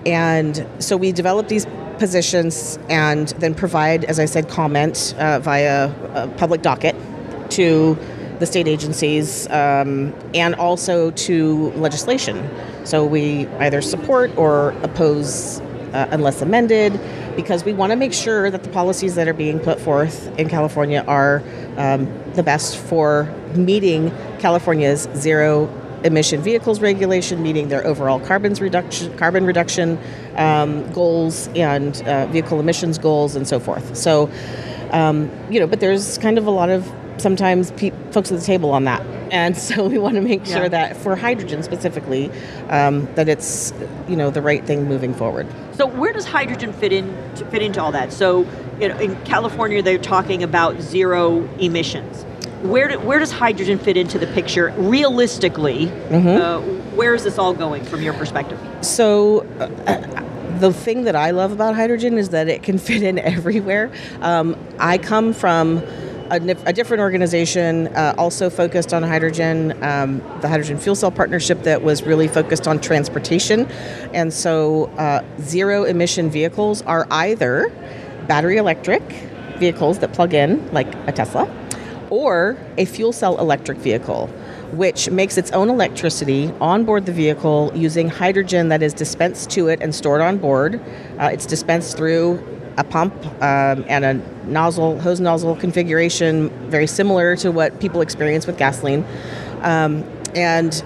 And 0.05 0.65
so 0.79 0.98
we 0.98 1.12
develop 1.12 1.48
these 1.48 1.65
positions 2.00 2.79
and 2.89 3.29
then 3.39 3.53
provide, 3.53 4.05
as 4.05 4.20
I 4.20 4.25
said, 4.25 4.50
comment 4.50 5.13
uh, 5.17 5.39
via 5.39 5.91
a 6.13 6.27
public 6.29 6.62
docket 6.62 6.96
to 7.51 7.98
the 8.39 8.48
state 8.48 8.67
agencies 8.67 9.48
um, 9.50 10.13
and 10.34 10.55
also 10.55 11.12
to 11.12 11.70
legislation. 11.74 12.50
So 12.86 13.05
we 13.05 13.46
either 13.60 13.81
support 13.81 14.36
or 14.36 14.72
oppose 14.81 15.60
uh, 15.93 16.08
unless 16.10 16.41
amended 16.41 17.00
because 17.36 17.63
we 17.63 17.74
want 17.74 17.91
to 17.91 17.96
make 17.96 18.13
sure 18.13 18.50
that 18.50 18.63
the 18.63 18.70
policies 18.70 19.13
that 19.15 19.27
are 19.27 19.34
being 19.34 19.60
put 19.60 19.79
forth 19.79 20.27
in 20.39 20.50
California 20.50 21.03
are 21.08 21.43
um, 21.77 22.12
the 22.34 22.41
best 22.41 22.77
for 22.77 23.25
meeting 23.53 24.12
California's 24.39 25.08
zero 25.15 25.67
emission 26.03 26.41
vehicles 26.41 26.81
regulation, 26.81 27.41
meeting 27.41 27.70
their 27.70 27.86
overall 27.86 28.20
carbon 28.20 28.53
reduction, 28.55 29.15
carbon 29.17 29.46
reduction 29.46 30.00
um, 30.36 30.91
goals 30.93 31.48
and 31.55 32.01
uh, 32.03 32.25
vehicle 32.27 32.60
emissions 32.60 32.98
goals 32.98 33.36
and 33.36 33.48
so 33.48 33.60
forth. 33.60 33.96
So, 33.96 34.29
um, 34.91 35.31
you 35.50 35.60
know, 35.60 35.67
but 35.67 35.79
there's 35.79 36.17
kind 36.17 36.38
of 36.38 36.48
a 36.48 36.51
lot 36.51 36.70
of 36.70 36.91
sometimes 37.17 37.72
pe- 37.72 37.91
folks 38.12 38.31
at 38.31 38.39
the 38.39 38.46
table 38.46 38.72
on 38.72 38.86
that, 38.86 39.01
and 39.31 39.58
so 39.58 39.88
we 39.88 39.98
want 39.98 40.15
to 40.15 40.22
make 40.22 40.46
sure 40.46 40.63
yeah. 40.63 40.70
that 40.70 40.98
for 40.98 41.15
hydrogen 41.15 41.63
specifically, 41.63 42.31
um, 42.70 43.08
that 43.15 43.29
it's 43.29 43.74
you 44.08 44.15
know 44.15 44.29
the 44.29 44.41
right 44.41 44.65
thing 44.65 44.86
moving 44.86 45.13
forward. 45.13 45.48
So 45.74 45.86
where 45.86 46.13
does 46.13 46.25
hydrogen 46.25 46.74
fit 46.74 46.91
in 46.91 47.08
to 47.36 47.46
fit 47.46 47.62
into 47.62 47.81
all 47.81 47.91
that? 47.91 48.12
So 48.12 48.48
you 48.79 48.89
know, 48.89 48.98
in 48.98 49.15
California, 49.24 49.81
they're 49.81 49.98
talking 49.98 50.43
about 50.43 50.81
zero 50.81 51.48
emissions 51.60 52.25
where, 52.63 52.88
do, 52.89 53.00
where 53.00 53.20
does 53.20 53.32
hydrogen 53.32 53.80
fit 53.80 53.98
into 53.98 54.20
the 54.20 54.27
picture 54.27 54.74
realistically? 54.77 55.88
Mm-hmm. 55.88 56.27
Uh, 56.27 56.60
where 56.96 57.15
is 57.15 57.24
this 57.24 57.38
all 57.38 57.53
going 57.53 57.84
from 57.84 58.01
your 58.01 58.13
perspective? 58.13 58.60
So, 58.82 59.41
uh, 59.60 60.27
the 60.60 60.72
thing 60.72 61.03
that 61.06 61.15
I 61.15 61.32
love 61.32 61.51
about 61.51 61.75
hydrogen 61.75 62.18
is 62.18 62.30
that 62.30 62.48
it 62.48 62.63
can 62.63 62.77
fit 62.88 63.03
in 63.03 63.20
everywhere. 63.20 63.91
Um, 64.22 64.56
I 64.80 64.98
come 64.98 65.34
from 65.34 65.77
a, 66.30 66.56
a 66.65 66.74
different 66.74 67.01
organization, 67.01 67.88
uh, 67.88 68.15
also 68.18 68.50
focused 68.50 68.94
on 68.94 69.03
hydrogen, 69.03 69.72
um, 69.84 70.20
the 70.41 70.48
Hydrogen 70.48 70.77
Fuel 70.77 70.96
Cell 70.96 71.12
Partnership, 71.12 71.63
that 71.63 71.82
was 71.82 72.03
really 72.03 72.27
focused 72.27 72.68
on 72.68 72.80
transportation. 72.80 73.65
And 74.13 74.34
so, 74.34 74.86
uh, 74.98 75.24
zero 75.41 75.84
emission 75.84 76.30
vehicles 76.30 76.82
are 76.84 77.06
either 77.12 77.70
battery 78.27 78.58
electric 78.58 79.01
vehicles 79.58 80.00
that 80.00 80.13
plug 80.13 80.34
in, 80.34 80.72
like 80.72 80.94
a 81.08 81.12
Tesla, 81.12 81.46
or 82.12 82.56
a 82.77 82.86
fuel 82.86 83.12
cell 83.12 83.39
electric 83.39 83.80
vehicle 83.80 84.30
which 84.72 85.10
makes 85.10 85.38
its 85.38 85.51
own 85.51 85.70
electricity 85.70 86.51
on 86.62 86.86
board 86.86 87.06
the 87.06 87.12
vehicle 87.12 87.72
using 87.75 88.08
hydrogen 88.08 88.70
that 88.70 88.82
is 88.82 88.94
dispensed 88.94 89.50
to 89.50 89.68
it 89.68 89.82
and 89.82 89.94
stored 89.94 90.22
on 90.22 90.38
board. 90.38 90.75
Uh, 91.20 91.30
it's 91.32 91.46
dispensed 91.46 91.98
through 91.98 92.41
a 92.77 92.84
pump 92.84 93.13
um, 93.41 93.84
and 93.88 94.06
a 94.06 94.13
nozzle, 94.48 95.00
hose 95.01 95.20
nozzle 95.20 95.56
configuration, 95.58 96.50
very 96.70 96.88
similar 96.88 97.36
to 97.36 97.51
what 97.51 97.80
people 97.82 98.01
experience 98.01 98.48
with 98.48 98.58
gasoline. 98.58 99.06
Um, 99.62 100.06
and 100.36 100.84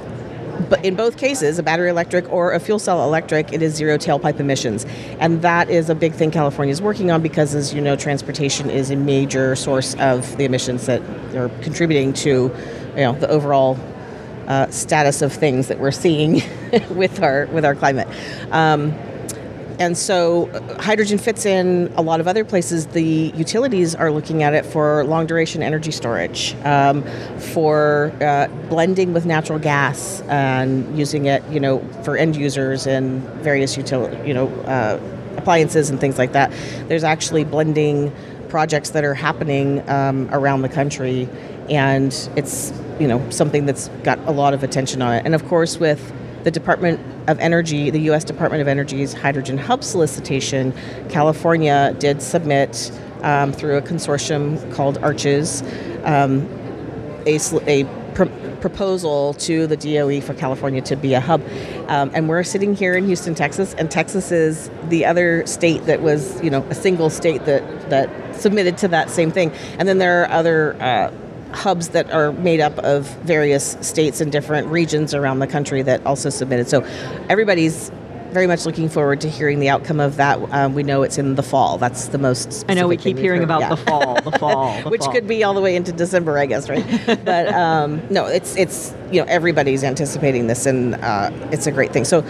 but 0.69 0.83
in 0.83 0.95
both 0.95 1.17
cases, 1.17 1.59
a 1.59 1.63
battery 1.63 1.89
electric 1.89 2.31
or 2.31 2.53
a 2.53 2.59
fuel 2.59 2.79
cell 2.79 3.03
electric, 3.03 3.53
it 3.53 3.61
is 3.61 3.75
zero 3.75 3.97
tailpipe 3.97 4.39
emissions. 4.39 4.85
And 5.19 5.41
that 5.41 5.69
is 5.69 5.89
a 5.89 5.95
big 5.95 6.13
thing 6.13 6.31
California 6.31 6.71
is 6.71 6.81
working 6.81 7.11
on 7.11 7.21
because, 7.21 7.55
as 7.55 7.73
you 7.73 7.81
know, 7.81 7.95
transportation 7.95 8.69
is 8.69 8.91
a 8.91 8.95
major 8.95 9.55
source 9.55 9.95
of 9.95 10.37
the 10.37 10.45
emissions 10.45 10.85
that 10.85 11.01
are 11.35 11.49
contributing 11.61 12.13
to 12.13 12.51
you 12.95 13.01
know 13.01 13.13
the 13.13 13.29
overall 13.29 13.77
uh, 14.47 14.69
status 14.69 15.21
of 15.21 15.33
things 15.33 15.67
that 15.67 15.79
we're 15.79 15.91
seeing 15.91 16.41
with 16.91 17.21
our 17.21 17.47
with 17.47 17.65
our 17.65 17.75
climate. 17.75 18.07
Um, 18.51 18.93
and 19.79 19.97
so 19.97 20.47
uh, 20.49 20.81
hydrogen 20.81 21.17
fits 21.17 21.45
in 21.45 21.91
a 21.95 22.01
lot 22.01 22.19
of 22.19 22.27
other 22.27 22.43
places. 22.45 22.87
The 22.87 23.31
utilities 23.35 23.95
are 23.95 24.11
looking 24.11 24.43
at 24.43 24.53
it 24.53 24.65
for 24.65 25.03
long 25.05 25.25
duration 25.25 25.61
energy 25.61 25.91
storage, 25.91 26.55
um, 26.63 27.03
for 27.53 28.13
uh, 28.21 28.47
blending 28.69 29.13
with 29.13 29.25
natural 29.25 29.59
gas 29.59 30.21
and 30.21 30.97
using 30.97 31.25
it, 31.25 31.43
you 31.49 31.59
know, 31.59 31.79
for 32.03 32.17
end 32.17 32.35
users 32.35 32.87
and 32.87 33.21
various 33.41 33.77
utility, 33.77 34.27
you 34.27 34.33
know, 34.33 34.47
uh, 34.63 34.99
appliances 35.37 35.89
and 35.89 35.99
things 35.99 36.17
like 36.17 36.31
that. 36.33 36.51
There's 36.87 37.03
actually 37.03 37.43
blending 37.43 38.13
projects 38.49 38.91
that 38.91 39.03
are 39.03 39.13
happening 39.13 39.87
um, 39.89 40.29
around 40.31 40.61
the 40.61 40.69
country, 40.69 41.27
and 41.69 42.13
it's 42.35 42.73
you 42.99 43.07
know 43.07 43.29
something 43.29 43.65
that's 43.65 43.89
got 44.03 44.17
a 44.19 44.31
lot 44.31 44.53
of 44.53 44.63
attention 44.63 45.01
on 45.01 45.13
it. 45.13 45.25
And 45.25 45.35
of 45.35 45.45
course, 45.45 45.77
with 45.77 46.13
the 46.45 46.51
Department 46.51 47.01
of 47.27 47.39
Energy, 47.39 47.89
the 47.89 48.01
U.S. 48.01 48.23
Department 48.23 48.61
of 48.61 48.67
Energy's 48.67 49.13
hydrogen 49.13 49.57
hub 49.57 49.83
solicitation, 49.83 50.73
California 51.09 51.95
did 51.97 52.21
submit 52.21 52.91
um, 53.23 53.51
through 53.51 53.77
a 53.77 53.81
consortium 53.81 54.71
called 54.71 54.99
Arches 54.99 55.63
um, 56.03 56.47
a, 57.25 57.39
a 57.65 57.83
pr- 58.13 58.25
proposal 58.61 59.33
to 59.33 59.65
the 59.65 59.75
DOE 59.75 60.21
for 60.21 60.35
California 60.35 60.81
to 60.83 60.95
be 60.95 61.15
a 61.15 61.19
hub. 61.19 61.41
Um, 61.87 62.11
and 62.13 62.29
we're 62.29 62.43
sitting 62.43 62.75
here 62.75 62.95
in 62.95 63.07
Houston, 63.07 63.33
Texas, 63.33 63.73
and 63.73 63.89
Texas 63.89 64.31
is 64.31 64.69
the 64.89 65.03
other 65.03 65.45
state 65.47 65.85
that 65.87 66.03
was, 66.03 66.39
you 66.43 66.51
know, 66.51 66.63
a 66.69 66.75
single 66.75 67.09
state 67.09 67.45
that, 67.45 67.89
that 67.89 68.35
submitted 68.35 68.77
to 68.79 68.87
that 68.89 69.09
same 69.09 69.31
thing. 69.31 69.51
And 69.79 69.87
then 69.87 69.97
there 69.97 70.21
are 70.21 70.29
other 70.29 70.75
uh, 70.79 71.11
hubs 71.55 71.89
that 71.89 72.11
are 72.11 72.31
made 72.33 72.59
up 72.59 72.77
of 72.79 73.07
various 73.23 73.77
states 73.81 74.21
and 74.21 74.31
different 74.31 74.67
regions 74.67 75.13
around 75.13 75.39
the 75.39 75.47
country 75.47 75.81
that 75.81 76.05
also 76.05 76.29
submitted. 76.29 76.67
So 76.69 76.81
everybody's 77.29 77.91
very 78.35 78.47
much 78.47 78.65
looking 78.65 78.89
forward 78.89 79.21
to 79.21 79.29
hearing 79.29 79.59
the 79.61 79.69
outcome 79.69 80.01
of 80.01 80.17
that. 80.17 80.37
Um, 80.51 80.73
we 80.73 80.83
know 80.83 81.03
it's 81.03 81.17
in 81.17 81.35
the 81.35 81.41
fall. 81.41 81.77
That's 81.77 82.09
the 82.09 82.17
most. 82.17 82.65
I 82.67 82.73
know 82.73 82.85
we 82.85 82.97
keep 82.97 83.17
hearing 83.17 83.43
about 83.43 83.61
yeah. 83.61 83.69
the 83.69 83.77
fall, 83.77 84.21
the 84.21 84.31
fall, 84.39 84.81
the 84.83 84.89
which 84.89 85.03
fall. 85.03 85.13
could 85.13 85.25
be 85.25 85.45
all 85.45 85.53
the 85.53 85.61
way 85.61 85.77
into 85.77 85.93
December, 85.93 86.37
I 86.37 86.45
guess, 86.45 86.67
right? 86.69 86.85
but 87.25 87.47
um, 87.53 88.01
no, 88.09 88.25
it's 88.25 88.55
it's 88.57 88.93
you 89.09 89.21
know 89.21 89.27
everybody's 89.29 89.85
anticipating 89.85 90.47
this, 90.47 90.65
and 90.65 90.95
uh, 90.95 91.31
it's 91.53 91.65
a 91.65 91.71
great 91.71 91.93
thing. 91.93 92.03
So 92.03 92.25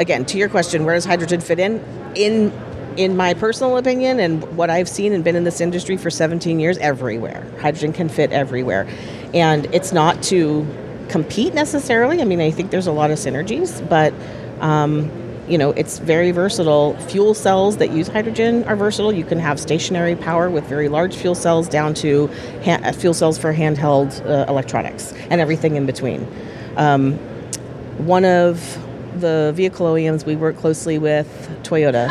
again, 0.00 0.24
to 0.26 0.38
your 0.38 0.48
question, 0.48 0.84
where 0.84 0.96
does 0.96 1.04
hydrogen 1.04 1.40
fit 1.40 1.60
in? 1.60 1.82
In 2.16 2.52
in 2.96 3.16
my 3.16 3.34
personal 3.34 3.76
opinion 3.76 4.20
and 4.20 4.42
what 4.56 4.70
I've 4.70 4.88
seen 4.88 5.12
and 5.12 5.24
been 5.24 5.36
in 5.36 5.44
this 5.44 5.60
industry 5.60 5.96
for 5.96 6.10
17 6.10 6.60
years, 6.60 6.78
everywhere. 6.78 7.46
Hydrogen 7.60 7.92
can 7.92 8.08
fit 8.08 8.32
everywhere. 8.32 8.86
And 9.34 9.66
it's 9.74 9.92
not 9.92 10.22
to 10.24 10.66
compete 11.08 11.54
necessarily. 11.54 12.20
I 12.20 12.24
mean, 12.24 12.40
I 12.40 12.50
think 12.50 12.70
there's 12.70 12.86
a 12.86 12.92
lot 12.92 13.10
of 13.10 13.18
synergies, 13.18 13.86
but. 13.88 14.12
Um, 14.60 15.10
you 15.48 15.58
know, 15.58 15.70
it's 15.72 15.98
very 15.98 16.30
versatile. 16.30 16.96
Fuel 17.08 17.34
cells 17.34 17.78
that 17.78 17.90
use 17.90 18.06
hydrogen 18.06 18.64
are 18.64 18.76
versatile. 18.76 19.12
You 19.12 19.24
can 19.24 19.40
have 19.40 19.58
stationary 19.58 20.14
power 20.14 20.48
with 20.48 20.64
very 20.64 20.88
large 20.88 21.16
fuel 21.16 21.34
cells 21.34 21.68
down 21.68 21.94
to 21.94 22.28
ha- 22.64 22.92
fuel 22.92 23.12
cells 23.12 23.38
for 23.38 23.52
handheld 23.52 24.24
uh, 24.24 24.48
electronics 24.48 25.12
and 25.30 25.40
everything 25.40 25.74
in 25.74 25.84
between. 25.84 26.26
Um, 26.76 27.18
one 27.98 28.24
of 28.24 28.78
the 29.20 29.52
vehicle 29.54 29.86
OEMs 29.86 30.24
we 30.24 30.36
work 30.36 30.56
closely 30.56 30.98
with, 30.98 31.26
Toyota, 31.64 32.08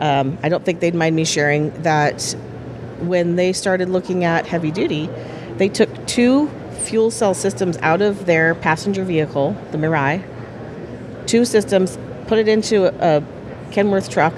um, 0.00 0.38
I 0.42 0.48
don't 0.48 0.64
think 0.64 0.80
they'd 0.80 0.94
mind 0.94 1.14
me 1.14 1.24
sharing 1.24 1.70
that 1.82 2.34
when 3.00 3.36
they 3.36 3.52
started 3.52 3.88
looking 3.88 4.24
at 4.24 4.46
heavy 4.46 4.70
duty, 4.70 5.08
they 5.56 5.68
took 5.68 6.06
two 6.06 6.48
fuel 6.80 7.10
cell 7.10 7.34
systems 7.34 7.76
out 7.78 8.00
of 8.00 8.26
their 8.26 8.54
passenger 8.54 9.04
vehicle, 9.04 9.56
the 9.70 9.78
Mirai, 9.78 10.24
two 11.26 11.44
systems, 11.44 11.98
put 12.26 12.38
it 12.38 12.48
into 12.48 12.86
a 12.86 13.22
Kenworth 13.70 14.10
truck, 14.10 14.34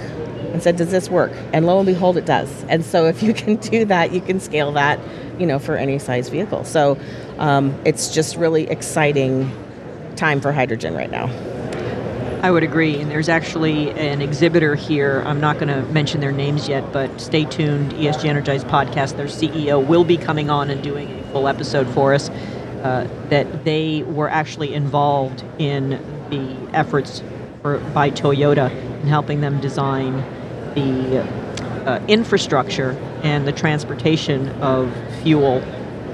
and 0.53 0.63
said, 0.63 0.77
"Does 0.77 0.91
this 0.91 1.09
work?" 1.09 1.33
And 1.53 1.65
lo 1.65 1.79
and 1.79 1.87
behold, 1.87 2.17
it 2.17 2.27
does. 2.27 2.65
And 2.69 2.85
so, 2.85 3.07
if 3.07 3.23
you 3.23 3.33
can 3.33 3.57
do 3.57 3.85
that, 3.87 4.13
you 4.13 4.21
can 4.21 4.41
scale 4.41 4.73
that, 4.73 4.99
you 5.39 5.47
know, 5.47 5.59
for 5.59 5.77
any 5.77 5.99
size 5.99 6.29
vehicle. 6.29 6.65
So, 6.65 6.99
um, 7.39 7.75
it's 7.85 8.13
just 8.13 8.37
really 8.37 8.69
exciting 8.69 9.51
time 10.17 10.41
for 10.41 10.53
hydrogen 10.53 10.95
right 10.95 11.11
now. 11.11 11.31
I 12.43 12.51
would 12.51 12.65
agree. 12.65 13.01
And 13.01 13.09
there's 13.09 13.29
actually 13.29 13.91
an 13.91 14.21
exhibitor 14.21 14.75
here. 14.75 15.23
I'm 15.25 15.41
not 15.41 15.61
going 15.61 15.69
to 15.69 15.83
mention 15.93 16.21
their 16.21 16.33
names 16.33 16.69
yet, 16.69 16.93
but 16.93 17.21
stay 17.21 17.45
tuned. 17.45 17.93
ESG 17.93 18.25
Energized 18.25 18.67
podcast, 18.67 19.17
their 19.17 19.27
CEO 19.27 19.85
will 19.87 20.03
be 20.03 20.17
coming 20.17 20.51
on 20.51 20.69
and 20.69 20.83
doing 20.83 21.21
a 21.21 21.23
full 21.31 21.47
episode 21.47 21.87
for 21.95 22.13
us. 22.13 22.31
Uh, 22.83 23.07
that 23.29 23.65
they 23.65 24.03
were 24.03 24.29
actually 24.29 24.75
involved 24.75 25.45
in 25.61 25.91
the 26.31 26.77
efforts 26.77 27.23
for, 27.63 27.79
by 27.79 28.11
Toyota 28.11 28.73
in 29.03 29.07
helping 29.07 29.41
them 29.41 29.61
design 29.61 30.17
the 30.75 31.21
uh, 31.87 32.05
infrastructure 32.09 32.91
and 33.23 33.47
the 33.47 33.53
transportation 33.53 34.49
of 34.61 34.93
fuel 35.23 35.61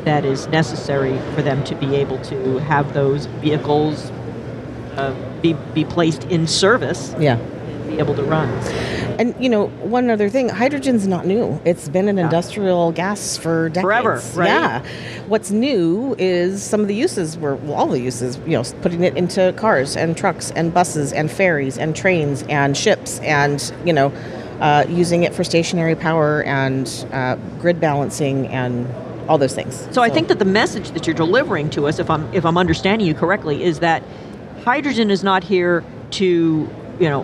that 0.04 0.26
is 0.26 0.46
necessary 0.48 1.18
for 1.34 1.40
them 1.40 1.64
to 1.64 1.74
be 1.76 1.96
able 1.96 2.18
to 2.24 2.58
have 2.58 2.92
those 2.92 3.24
vehicles 3.40 4.12
uh, 4.98 5.40
be, 5.40 5.54
be 5.74 5.84
placed 5.84 6.24
in 6.24 6.46
service. 6.46 7.14
Yeah. 7.18 7.36
Be 7.86 7.98
able 7.98 8.14
to 8.16 8.22
run. 8.22 8.48
And 9.18 9.34
you 9.42 9.48
know, 9.48 9.66
one 9.82 10.10
other 10.10 10.28
thing, 10.28 10.48
hydrogen's 10.48 11.06
not 11.08 11.26
new. 11.26 11.60
It's 11.64 11.88
been 11.88 12.08
an 12.08 12.18
yeah. 12.18 12.24
industrial 12.24 12.92
gas 12.92 13.36
for 13.36 13.68
decades. 13.68 13.82
Forever, 13.82 14.22
right? 14.34 14.46
Yeah. 14.46 14.84
What's 15.26 15.50
new 15.50 16.14
is 16.18 16.62
some 16.62 16.80
of 16.80 16.88
the 16.88 16.94
uses 16.94 17.36
were 17.38 17.56
well, 17.56 17.74
all 17.74 17.86
the 17.88 18.00
uses, 18.00 18.36
you 18.46 18.52
know, 18.52 18.62
putting 18.82 19.02
it 19.02 19.16
into 19.16 19.52
cars 19.56 19.96
and 19.96 20.16
trucks 20.16 20.52
and 20.52 20.72
buses 20.72 21.12
and 21.12 21.30
ferries 21.30 21.78
and 21.78 21.96
trains 21.96 22.44
and 22.48 22.76
ships 22.76 23.18
and, 23.20 23.72
you 23.84 23.92
know, 23.92 24.12
uh, 24.60 24.84
using 24.88 25.22
it 25.22 25.34
for 25.34 25.42
stationary 25.42 25.96
power 25.96 26.42
and 26.44 27.06
uh, 27.12 27.36
grid 27.60 27.80
balancing 27.80 28.46
and 28.48 28.86
all 29.28 29.38
those 29.38 29.54
things. 29.54 29.74
So, 29.74 29.92
so 29.92 30.02
I 30.02 30.10
think 30.10 30.28
that 30.28 30.38
the 30.38 30.44
message 30.44 30.90
that 30.92 31.06
you're 31.06 31.16
delivering 31.16 31.70
to 31.70 31.86
us, 31.86 31.98
if 31.98 32.10
I'm 32.10 32.32
if 32.34 32.44
I'm 32.44 32.58
understanding 32.58 33.06
you 33.06 33.14
correctly, 33.14 33.62
is 33.62 33.80
that 33.80 34.02
hydrogen 34.68 35.10
is 35.10 35.24
not 35.24 35.42
here 35.42 35.82
to, 36.10 36.68
you 37.00 37.08
know, 37.08 37.22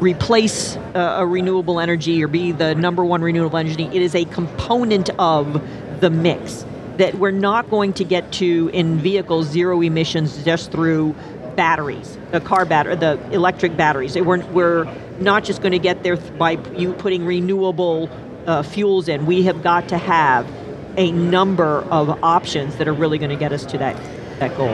replace 0.00 0.74
uh, 0.94 1.16
a 1.18 1.26
renewable 1.26 1.80
energy 1.80 2.24
or 2.24 2.28
be 2.28 2.50
the 2.50 2.74
number 2.76 3.04
one 3.04 3.20
renewable 3.20 3.58
energy. 3.58 3.84
It 3.92 4.00
is 4.00 4.14
a 4.14 4.24
component 4.24 5.10
of 5.18 5.62
the 6.00 6.08
mix 6.08 6.64
that 6.96 7.16
we're 7.16 7.30
not 7.30 7.68
going 7.68 7.92
to 7.92 8.04
get 8.04 8.32
to 8.32 8.70
in 8.72 8.96
vehicles 9.00 9.48
zero 9.48 9.82
emissions 9.82 10.42
just 10.44 10.72
through 10.72 11.14
batteries, 11.56 12.16
the 12.30 12.40
car 12.40 12.64
battery, 12.64 12.96
the 12.96 13.20
electric 13.32 13.76
batteries. 13.76 14.16
We're, 14.16 14.42
we're 14.46 14.90
not 15.20 15.44
just 15.44 15.60
going 15.60 15.72
to 15.72 15.78
get 15.78 16.02
there 16.04 16.16
by 16.16 16.52
you 16.74 16.94
putting 16.94 17.26
renewable 17.26 18.08
uh, 18.46 18.62
fuels 18.62 19.08
in. 19.08 19.26
We 19.26 19.42
have 19.42 19.62
got 19.62 19.90
to 19.90 19.98
have 19.98 20.50
a 20.96 21.12
number 21.12 21.82
of 21.90 22.24
options 22.24 22.76
that 22.76 22.88
are 22.88 22.94
really 22.94 23.18
going 23.18 23.28
to 23.28 23.36
get 23.36 23.52
us 23.52 23.66
to 23.66 23.76
that, 23.76 23.94
that 24.38 24.56
goal. 24.56 24.68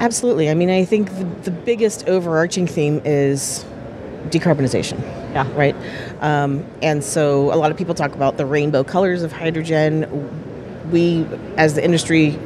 Absolutely. 0.00 0.48
I 0.50 0.54
mean, 0.54 0.70
I 0.70 0.84
think 0.84 1.10
the, 1.16 1.24
the 1.42 1.50
biggest 1.50 2.08
overarching 2.08 2.66
theme 2.66 3.00
is 3.04 3.64
decarbonization. 4.26 5.00
Yeah. 5.32 5.50
Right. 5.54 5.76
Um, 6.20 6.64
and 6.82 7.02
so 7.04 7.52
a 7.52 7.56
lot 7.56 7.70
of 7.70 7.76
people 7.76 7.94
talk 7.94 8.14
about 8.14 8.36
the 8.36 8.46
rainbow 8.46 8.84
colors 8.84 9.22
of 9.22 9.32
hydrogen. 9.32 10.06
We, 10.90 11.26
as 11.56 11.74
the 11.74 11.84
industry, 11.84 12.38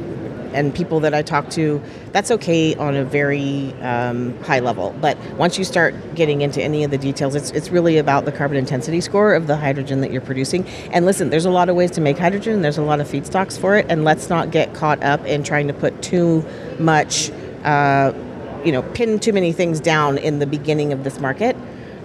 and 0.53 0.73
people 0.73 0.99
that 1.01 1.13
I 1.13 1.21
talk 1.21 1.49
to, 1.51 1.81
that's 2.11 2.31
okay 2.31 2.75
on 2.75 2.95
a 2.95 3.03
very 3.03 3.73
um, 3.81 4.37
high 4.43 4.59
level. 4.59 4.95
But 5.01 5.17
once 5.37 5.57
you 5.57 5.63
start 5.63 5.93
getting 6.15 6.41
into 6.41 6.61
any 6.61 6.83
of 6.83 6.91
the 6.91 6.97
details, 6.97 7.35
it's 7.35 7.51
it's 7.51 7.69
really 7.69 7.97
about 7.97 8.25
the 8.25 8.31
carbon 8.31 8.57
intensity 8.57 9.01
score 9.01 9.33
of 9.33 9.47
the 9.47 9.55
hydrogen 9.57 10.01
that 10.01 10.11
you're 10.11 10.21
producing. 10.21 10.65
And 10.91 11.05
listen, 11.05 11.29
there's 11.29 11.45
a 11.45 11.51
lot 11.51 11.69
of 11.69 11.75
ways 11.75 11.91
to 11.91 12.01
make 12.01 12.17
hydrogen. 12.17 12.61
There's 12.61 12.77
a 12.77 12.83
lot 12.83 12.99
of 13.01 13.07
feedstocks 13.07 13.59
for 13.59 13.75
it, 13.75 13.85
and 13.89 14.03
let's 14.03 14.29
not 14.29 14.51
get 14.51 14.73
caught 14.73 15.01
up 15.03 15.25
in 15.25 15.43
trying 15.43 15.67
to 15.67 15.73
put 15.73 16.01
too 16.01 16.45
much. 16.79 17.31
Uh, 17.63 18.13
you 18.65 18.71
know, 18.71 18.81
pin 18.81 19.19
too 19.19 19.33
many 19.33 19.51
things 19.51 19.81
down 19.81 20.17
in 20.17 20.39
the 20.39 20.45
beginning 20.45 20.93
of 20.93 21.03
this 21.03 21.19
market. 21.19 21.55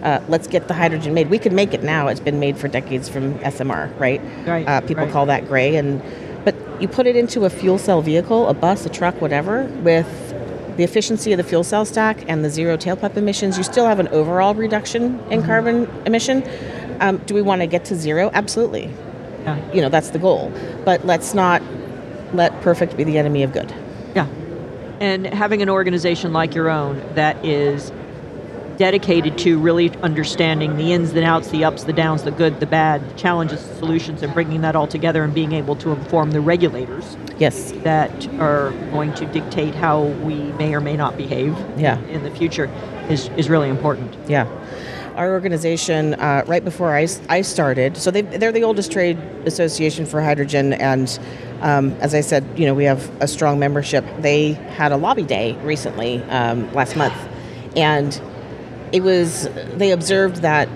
Uh, 0.03 0.21
let's 0.29 0.47
get 0.47 0.67
the 0.69 0.75
hydrogen 0.75 1.15
made. 1.15 1.29
We 1.31 1.39
could 1.39 1.53
make 1.53 1.73
it 1.75 1.83
now. 1.83 2.09
It's 2.09 2.21
been 2.21 2.39
made 2.41 2.57
for 2.57 2.69
decades 2.69 3.09
from 3.09 3.35
SMR, 3.41 3.97
right? 3.99 4.21
Right, 4.47 4.67
Uh, 4.67 4.81
people 4.81 5.05
right. 5.05 5.13
call 5.13 5.27
that 5.27 5.47
gray, 5.49 5.77
and 5.77 6.01
but 6.45 6.55
you 6.81 6.89
put 6.89 7.07
it 7.07 7.17
into 7.17 7.45
a 7.45 7.51
fuel 7.51 7.79
cell 7.79 8.03
vehicle, 8.03 8.49
a 8.49 8.55
bus, 8.55 8.87
a 8.87 8.89
truck, 8.89 9.21
whatever, 9.21 9.65
with 9.83 10.07
the 10.77 10.85
efficiency 10.85 11.33
of 11.33 11.39
the 11.39 11.43
fuel 11.43 11.65
cell 11.65 11.85
stack 11.85 12.25
and 12.29 12.45
the 12.45 12.51
zero 12.51 12.77
tailpipe 12.77 13.17
emissions, 13.17 13.59
you 13.59 13.65
still 13.65 13.87
have 13.87 13.99
an 13.99 14.07
overall 14.09 14.55
reduction 14.55 15.19
in 15.31 15.43
carbon 15.43 15.91
emission. 16.07 16.49
Um, 17.01 17.19
do 17.19 17.35
we 17.35 17.43
want 17.43 17.63
to 17.63 17.67
get 17.67 17.85
to 17.87 17.97
zero? 17.97 18.31
Absolutely. 18.33 18.89
Yeah. 19.43 19.73
You 19.73 19.81
know 19.81 19.89
that's 19.89 20.11
the 20.11 20.21
goal, 20.21 20.53
but 20.85 21.05
let's 21.05 21.35
not 21.35 21.63
let 22.33 22.61
perfect 22.61 22.97
be 22.97 23.03
the 23.03 23.19
enemy 23.19 23.43
of 23.43 23.53
good. 23.53 23.75
Yeah. 24.15 24.27
And 25.01 25.27
having 25.27 25.63
an 25.63 25.69
organization 25.69 26.33
like 26.33 26.55
your 26.55 26.71
own 26.71 27.03
that 27.15 27.45
is 27.45 27.91
dedicated 28.79 29.37
to 29.37 29.59
really 29.59 29.91
understanding 30.03 30.77
the 30.77 30.93
ins 30.93 31.11
and 31.11 31.25
outs, 31.25 31.49
the 31.51 31.65
ups, 31.65 31.83
the 31.85 31.93
downs, 31.93 32.23
the 32.23 32.31
good, 32.31 32.61
the 32.61 32.67
bad, 32.67 33.07
the 33.11 33.15
challenges, 33.15 33.67
the 33.69 33.75
solutions, 33.75 34.23
and 34.23 34.33
bringing 34.33 34.61
that 34.61 34.77
all 34.77 34.87
together 34.87 35.25
and 35.25 35.35
being 35.35 35.53
able 35.53 35.75
to 35.77 35.91
inform 35.91 36.31
the 36.31 36.41
regulators 36.41 37.17
Yes. 37.39 37.73
that 37.83 38.27
are 38.39 38.71
going 38.93 39.13
to 39.15 39.27
dictate 39.27 39.75
how 39.75 40.03
we 40.23 40.35
may 40.53 40.75
or 40.75 40.81
may 40.81 40.97
not 40.97 41.17
behave 41.17 41.57
Yeah. 41.77 41.99
in 42.07 42.23
the 42.23 42.31
future 42.31 42.71
is, 43.11 43.29
is 43.37 43.51
really 43.51 43.69
important. 43.69 44.17
Yeah. 44.29 44.47
Our 45.17 45.33
organization, 45.33 46.15
uh, 46.15 46.45
right 46.47 46.65
before 46.65 46.95
I, 46.97 47.09
I 47.29 47.41
started, 47.43 47.97
so 47.97 48.13
they, 48.13 48.23
they're 48.23 48.53
the 48.53 48.63
oldest 48.63 48.93
trade 48.93 49.19
association 49.47 50.07
for 50.07 50.23
hydrogen, 50.23 50.73
and 50.75 51.19
um, 51.61 51.91
as 52.01 52.15
I 52.15 52.21
said, 52.21 52.45
you 52.57 52.67
know, 52.67 52.75
we 52.75 52.85
have 52.85 53.11
a 53.21 53.27
strong 53.27 53.59
membership. 53.59 54.05
They 54.21 54.53
had 54.53 54.93
a 54.93 54.97
lobby 54.97 55.25
day 55.25 55.55
recently, 55.65 56.23
um, 56.29 56.73
last 56.73 56.95
month, 56.95 57.17
and 57.75 58.21
it 58.93 59.03
was, 59.03 59.49
they 59.75 59.91
observed 59.91 60.37
that 60.37 60.69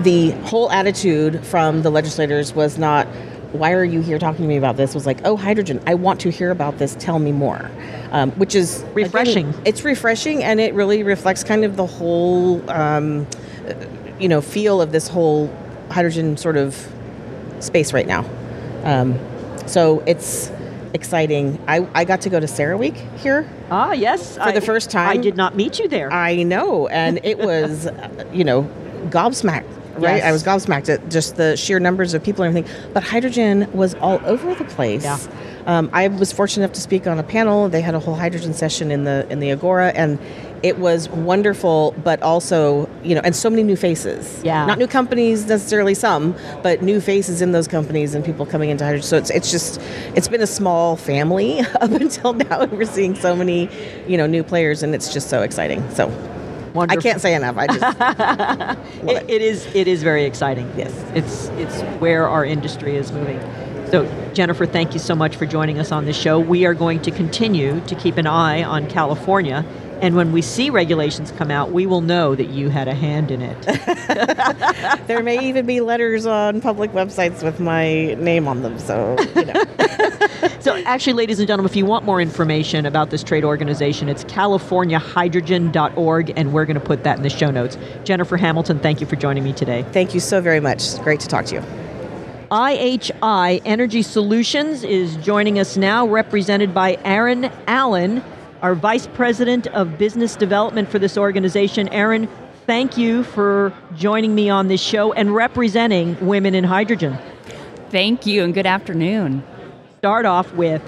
the 0.00 0.30
whole 0.42 0.70
attitude 0.70 1.44
from 1.44 1.82
the 1.82 1.90
legislators 1.90 2.54
was 2.54 2.78
not, 2.78 3.06
why 3.52 3.72
are 3.72 3.84
you 3.84 4.00
here 4.00 4.18
talking 4.18 4.42
to 4.42 4.48
me 4.48 4.56
about 4.56 4.76
this? 4.76 4.94
Was 4.94 5.06
like, 5.06 5.18
oh, 5.24 5.36
hydrogen, 5.36 5.80
I 5.86 5.94
want 5.94 6.20
to 6.20 6.30
hear 6.30 6.50
about 6.50 6.78
this, 6.78 6.96
tell 6.98 7.18
me 7.18 7.32
more. 7.32 7.70
Um, 8.10 8.30
which 8.32 8.54
is 8.54 8.82
again, 8.82 8.94
Refreshing. 8.94 9.54
it's 9.64 9.84
refreshing 9.84 10.42
and 10.42 10.60
it 10.60 10.74
really 10.74 11.02
reflects 11.02 11.44
kind 11.44 11.64
of 11.64 11.76
the 11.76 11.86
whole, 11.86 12.68
um, 12.70 13.26
you 14.18 14.28
know, 14.28 14.40
feel 14.40 14.80
of 14.80 14.92
this 14.92 15.08
whole 15.08 15.54
hydrogen 15.90 16.36
sort 16.36 16.56
of 16.56 16.90
space 17.60 17.92
right 17.92 18.06
now. 18.06 18.24
Um, 18.84 19.18
so 19.66 20.02
it's 20.06 20.50
exciting. 20.94 21.58
I, 21.66 21.86
I 21.94 22.04
got 22.04 22.20
to 22.22 22.30
go 22.30 22.40
to 22.40 22.46
CERAWeek 22.46 23.18
here 23.18 23.48
Ah, 23.70 23.92
yes. 23.92 24.36
For 24.36 24.52
the 24.52 24.60
first 24.60 24.90
time? 24.90 25.08
I 25.08 25.16
did 25.16 25.36
not 25.36 25.56
meet 25.56 25.78
you 25.78 25.88
there. 25.88 26.12
I 26.12 26.42
know, 26.42 26.88
and 26.88 27.20
it 27.24 27.38
was, 27.38 27.86
uh, 27.88 28.24
you 28.32 28.44
know, 28.44 28.64
gobsmacked. 29.08 29.64
Right, 29.94 30.16
Yes. 30.16 30.24
I 30.24 30.32
was 30.32 30.42
gobsmacked 30.42 30.88
at 30.88 31.10
just 31.10 31.36
the 31.36 31.54
sheer 31.56 31.78
numbers 31.78 32.14
of 32.14 32.22
people 32.24 32.44
and 32.44 32.56
everything. 32.56 32.92
But 32.94 33.02
hydrogen 33.02 33.70
was 33.72 33.94
all 33.96 34.20
over 34.24 34.54
the 34.54 34.64
place. 34.64 35.04
Yeah. 35.04 35.18
Um, 35.66 35.90
I 35.92 36.08
was 36.08 36.32
fortunate 36.32 36.64
enough 36.64 36.74
to 36.74 36.80
speak 36.80 37.06
on 37.06 37.18
a 37.18 37.22
panel. 37.22 37.68
They 37.68 37.82
had 37.82 37.94
a 37.94 38.00
whole 38.00 38.14
hydrogen 38.14 38.54
session 38.54 38.90
in 38.90 39.04
the 39.04 39.26
in 39.30 39.38
the 39.40 39.50
Agora, 39.52 39.88
and 39.94 40.18
it 40.62 40.78
was 40.78 41.08
wonderful. 41.10 41.94
But 42.02 42.22
also, 42.22 42.88
you 43.02 43.14
know, 43.14 43.20
and 43.24 43.34
so 43.34 43.50
many 43.50 43.62
new 43.62 43.76
faces. 43.76 44.40
Yeah. 44.44 44.66
not 44.66 44.78
new 44.78 44.86
companies 44.86 45.46
necessarily, 45.46 45.94
some, 45.94 46.34
but 46.62 46.82
new 46.82 47.00
faces 47.00 47.42
in 47.42 47.52
those 47.52 47.68
companies 47.68 48.14
and 48.14 48.24
people 48.24 48.46
coming 48.46 48.70
into 48.70 48.84
hydrogen. 48.84 49.06
So 49.06 49.16
it's 49.16 49.30
it's 49.30 49.50
just 49.50 49.80
it's 50.14 50.28
been 50.28 50.42
a 50.42 50.46
small 50.46 50.96
family 50.96 51.60
up 51.80 51.90
until 51.90 52.32
now, 52.32 52.66
we're 52.66 52.84
seeing 52.84 53.14
so 53.14 53.34
many, 53.36 53.68
you 54.06 54.16
know, 54.16 54.26
new 54.26 54.42
players, 54.42 54.82
and 54.82 54.94
it's 54.94 55.12
just 55.12 55.28
so 55.28 55.42
exciting. 55.42 55.88
So. 55.90 56.12
Wonderful. 56.74 57.00
I 57.00 57.02
can't 57.02 57.20
say 57.20 57.34
enough. 57.34 57.58
I 57.58 57.66
just 57.66 57.80
love 59.02 59.10
It, 59.10 59.30
it 59.30 59.42
is 59.42 59.66
it 59.74 59.86
is 59.86 60.02
very 60.02 60.24
exciting. 60.24 60.72
Yes. 60.74 60.90
It's 61.14 61.48
it's 61.60 61.82
where 62.00 62.26
our 62.26 62.46
industry 62.46 62.96
is 62.96 63.12
moving. 63.12 63.38
So 63.92 64.06
Jennifer, 64.32 64.64
thank 64.64 64.94
you 64.94 64.98
so 64.98 65.14
much 65.14 65.36
for 65.36 65.44
joining 65.44 65.78
us 65.78 65.92
on 65.92 66.06
this 66.06 66.16
show. 66.16 66.40
We 66.40 66.64
are 66.64 66.72
going 66.72 67.02
to 67.02 67.10
continue 67.10 67.78
to 67.82 67.94
keep 67.94 68.16
an 68.16 68.26
eye 68.26 68.64
on 68.64 68.88
California 68.88 69.66
and 70.02 70.14
when 70.16 70.32
we 70.32 70.42
see 70.42 70.68
regulations 70.68 71.30
come 71.30 71.52
out, 71.52 71.70
we 71.70 71.86
will 71.86 72.00
know 72.00 72.34
that 72.34 72.48
you 72.48 72.70
had 72.70 72.88
a 72.88 72.94
hand 72.94 73.30
in 73.30 73.40
it. 73.40 73.62
there 75.06 75.22
may 75.22 75.48
even 75.48 75.64
be 75.64 75.80
letters 75.80 76.26
on 76.26 76.60
public 76.60 76.90
websites 76.90 77.44
with 77.44 77.60
my 77.60 78.14
name 78.14 78.48
on 78.48 78.62
them. 78.62 78.80
So 78.80 79.16
you 79.36 79.44
know, 79.44 79.62
so 80.60 80.74
actually, 80.86 81.12
ladies 81.12 81.38
and 81.38 81.46
gentlemen, 81.46 81.70
if 81.70 81.76
you 81.76 81.86
want 81.86 82.04
more 82.04 82.20
information 82.20 82.84
about 82.84 83.10
this 83.10 83.22
trade 83.22 83.44
organization, 83.44 84.08
it's 84.08 84.24
californiahydrogen.org, 84.24 86.32
and 86.36 86.52
we're 86.52 86.66
going 86.66 86.74
to 86.74 86.80
put 86.80 87.04
that 87.04 87.18
in 87.18 87.22
the 87.22 87.30
show 87.30 87.52
notes. 87.52 87.78
Jennifer 88.02 88.36
Hamilton, 88.36 88.80
thank 88.80 89.00
you 89.00 89.06
for 89.06 89.14
joining 89.14 89.44
me 89.44 89.52
today. 89.52 89.84
thank 89.92 90.14
you 90.14 90.20
so 90.20 90.40
very 90.40 90.58
much. 90.58 90.78
It's 90.78 90.98
great 90.98 91.20
to 91.20 91.28
talk 91.28 91.44
to 91.44 91.54
you. 91.54 91.62
IHI 92.52 93.62
Energy 93.64 94.02
Solutions 94.02 94.84
is 94.84 95.16
joining 95.16 95.58
us 95.58 95.78
now, 95.78 96.06
represented 96.06 96.74
by 96.74 96.98
Aaron 97.02 97.46
Allen, 97.66 98.22
our 98.60 98.74
Vice 98.74 99.06
President 99.06 99.68
of 99.68 99.96
Business 99.96 100.36
Development 100.36 100.86
for 100.86 100.98
this 100.98 101.16
organization. 101.16 101.88
Aaron, 101.88 102.28
thank 102.66 102.98
you 102.98 103.22
for 103.24 103.72
joining 103.96 104.34
me 104.34 104.50
on 104.50 104.68
this 104.68 104.82
show 104.82 105.14
and 105.14 105.34
representing 105.34 106.14
Women 106.20 106.54
in 106.54 106.62
Hydrogen. 106.62 107.16
Thank 107.88 108.26
you 108.26 108.44
and 108.44 108.52
good 108.52 108.66
afternoon. 108.66 109.42
Start 109.96 110.26
off 110.26 110.52
with 110.52 110.82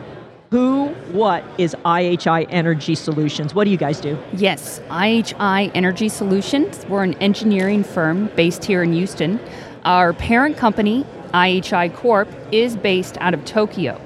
who, 0.51 0.89
what 1.13 1.43
is 1.57 1.75
IHI 1.87 2.47
Energy 2.51 2.95
Solutions? 2.95 3.55
What 3.55 3.65
do 3.65 3.71
you 3.71 3.79
guys 3.79 4.03
do? 4.03 4.23
Yes, 4.35 4.81
IHI 4.91 5.71
Energy 5.75 6.11
Solutions. 6.11 6.85
We're 6.91 7.05
an 7.05 7.15
engineering 7.23 7.85
firm 7.85 8.27
based 8.37 8.67
here 8.67 8.83
in 8.83 8.93
Houston. 8.93 9.41
Our 9.87 10.13
parent 10.13 10.59
company, 10.59 11.07
IHI 11.35 11.95
Corp, 11.95 12.29
is 12.53 12.77
based 12.77 13.19
out 13.21 13.35
of 13.35 13.45
Tokyo. 13.45 14.01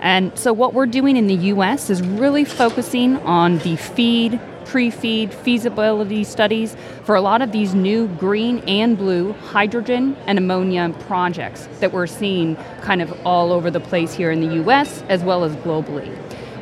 And 0.00 0.38
so, 0.38 0.52
what 0.52 0.74
we're 0.74 0.86
doing 0.86 1.16
in 1.16 1.26
the 1.26 1.48
US 1.54 1.90
is 1.90 2.02
really 2.02 2.44
focusing 2.44 3.16
on 3.18 3.58
the 3.58 3.76
feed, 3.76 4.38
pre 4.66 4.90
feed, 4.90 5.32
feasibility 5.32 6.22
studies 6.22 6.76
for 7.04 7.14
a 7.14 7.20
lot 7.20 7.40
of 7.40 7.50
these 7.50 7.74
new 7.74 8.06
green 8.06 8.58
and 8.68 8.98
blue 8.98 9.32
hydrogen 9.32 10.16
and 10.26 10.38
ammonia 10.38 10.94
projects 11.00 11.66
that 11.80 11.92
we're 11.92 12.06
seeing 12.06 12.56
kind 12.82 13.00
of 13.00 13.12
all 13.26 13.52
over 13.52 13.70
the 13.70 13.80
place 13.80 14.12
here 14.12 14.30
in 14.30 14.40
the 14.40 14.62
US 14.62 15.02
as 15.08 15.24
well 15.24 15.44
as 15.44 15.56
globally. 15.56 16.14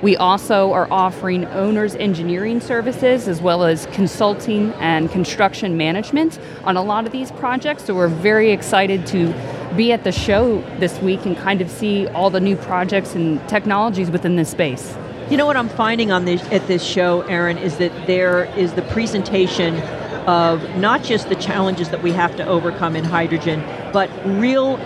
We 0.02 0.16
also 0.18 0.72
are 0.72 0.86
offering 0.90 1.46
owners 1.46 1.94
engineering 1.94 2.60
services 2.60 3.26
as 3.26 3.40
well 3.40 3.64
as 3.64 3.86
consulting 3.86 4.72
and 4.74 5.10
construction 5.10 5.78
management 5.78 6.38
on 6.64 6.76
a 6.76 6.82
lot 6.82 7.06
of 7.06 7.12
these 7.12 7.32
projects. 7.32 7.84
So 7.84 7.94
we're 7.94 8.08
very 8.08 8.50
excited 8.50 9.06
to 9.08 9.32
be 9.76 9.92
at 9.92 10.04
the 10.04 10.12
show 10.12 10.60
this 10.78 10.98
week 11.00 11.26
and 11.26 11.36
kind 11.36 11.60
of 11.60 11.70
see 11.70 12.06
all 12.08 12.30
the 12.30 12.40
new 12.40 12.56
projects 12.56 13.14
and 13.14 13.46
technologies 13.48 14.10
within 14.10 14.36
this 14.36 14.50
space. 14.50 14.96
You 15.30 15.36
know 15.36 15.46
what 15.46 15.56
I'm 15.56 15.68
finding 15.68 16.12
on 16.12 16.26
this 16.26 16.42
at 16.52 16.66
this 16.66 16.84
show, 16.84 17.22
Aaron, 17.22 17.58
is 17.58 17.78
that 17.78 18.06
there 18.06 18.44
is 18.56 18.74
the 18.74 18.82
presentation 18.82 19.76
of 20.26 20.62
not 20.76 21.02
just 21.02 21.28
the 21.28 21.34
challenges 21.34 21.90
that 21.90 22.02
we 22.02 22.12
have 22.12 22.36
to 22.36 22.46
overcome 22.46 22.96
in 22.96 23.04
hydrogen, 23.04 23.62
but 23.92 24.10
real 24.24 24.78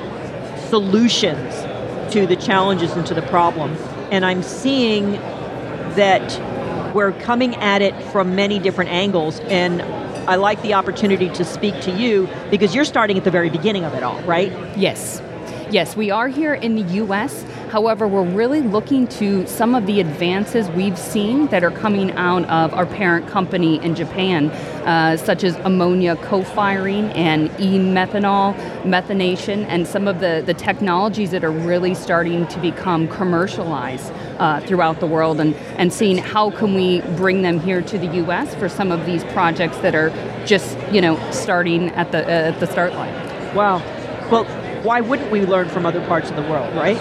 solutions 0.68 1.54
to 2.12 2.26
the 2.26 2.36
challenges 2.36 2.92
and 2.92 3.06
to 3.06 3.14
the 3.14 3.22
problem. 3.22 3.76
And 4.10 4.24
I'm 4.24 4.42
seeing 4.42 5.12
that 5.96 6.94
we're 6.94 7.12
coming 7.12 7.54
at 7.56 7.82
it 7.82 8.00
from 8.04 8.34
many 8.34 8.58
different 8.58 8.90
angles 8.90 9.40
and 9.40 9.82
I 10.28 10.36
like 10.36 10.60
the 10.60 10.74
opportunity 10.74 11.30
to 11.30 11.42
speak 11.42 11.80
to 11.80 11.90
you 11.90 12.28
because 12.50 12.74
you're 12.74 12.84
starting 12.84 13.16
at 13.16 13.24
the 13.24 13.30
very 13.30 13.48
beginning 13.48 13.84
of 13.84 13.94
it 13.94 14.02
all, 14.02 14.20
right? 14.24 14.52
Yes. 14.76 15.22
Yes, 15.70 15.96
we 15.96 16.10
are 16.10 16.28
here 16.28 16.52
in 16.52 16.74
the 16.74 16.82
US. 17.02 17.46
However, 17.70 18.06
we're 18.06 18.28
really 18.28 18.60
looking 18.60 19.06
to 19.06 19.46
some 19.46 19.74
of 19.74 19.86
the 19.86 20.00
advances 20.00 20.68
we've 20.70 20.98
seen 20.98 21.46
that 21.46 21.64
are 21.64 21.70
coming 21.70 22.12
out 22.12 22.44
of 22.44 22.74
our 22.74 22.84
parent 22.84 23.26
company 23.28 23.82
in 23.82 23.94
Japan, 23.94 24.50
uh, 24.50 25.16
such 25.16 25.44
as 25.44 25.56
ammonia 25.64 26.16
co 26.16 26.42
firing 26.42 27.10
and 27.12 27.50
e 27.58 27.78
methanol, 27.78 28.54
methanation, 28.82 29.64
and 29.68 29.88
some 29.88 30.06
of 30.06 30.20
the, 30.20 30.42
the 30.44 30.54
technologies 30.54 31.30
that 31.30 31.42
are 31.42 31.50
really 31.50 31.94
starting 31.94 32.46
to 32.48 32.60
become 32.60 33.08
commercialized 33.08 34.12
uh, 34.38 34.60
throughout 34.60 35.00
the 35.00 35.06
world, 35.06 35.40
and, 35.40 35.54
and 35.76 35.92
seeing 35.92 36.18
how 36.18 36.50
can 36.50 36.74
we 36.74 37.00
bring 37.16 37.42
them 37.42 37.58
here 37.60 37.82
to 37.82 37.98
the 37.98 38.06
US 38.24 38.54
for 38.54 38.68
some 38.68 38.92
of 38.92 39.06
these 39.06 39.24
projects 39.24 39.78
that 39.78 39.94
are 39.94 40.10
just, 40.44 40.76
you 40.92 41.00
know, 41.00 41.18
starting 41.30 41.88
at 41.90 42.12
the, 42.12 42.24
uh, 42.24 42.52
at 42.52 42.60
the 42.60 42.66
start 42.66 42.92
line. 42.94 43.14
Wow. 43.54 43.78
Well, 44.30 44.44
why 44.82 45.00
wouldn't 45.00 45.30
we 45.30 45.46
learn 45.46 45.68
from 45.68 45.86
other 45.86 46.04
parts 46.06 46.30
of 46.30 46.36
the 46.36 46.42
world, 46.42 46.74
right? 46.76 46.98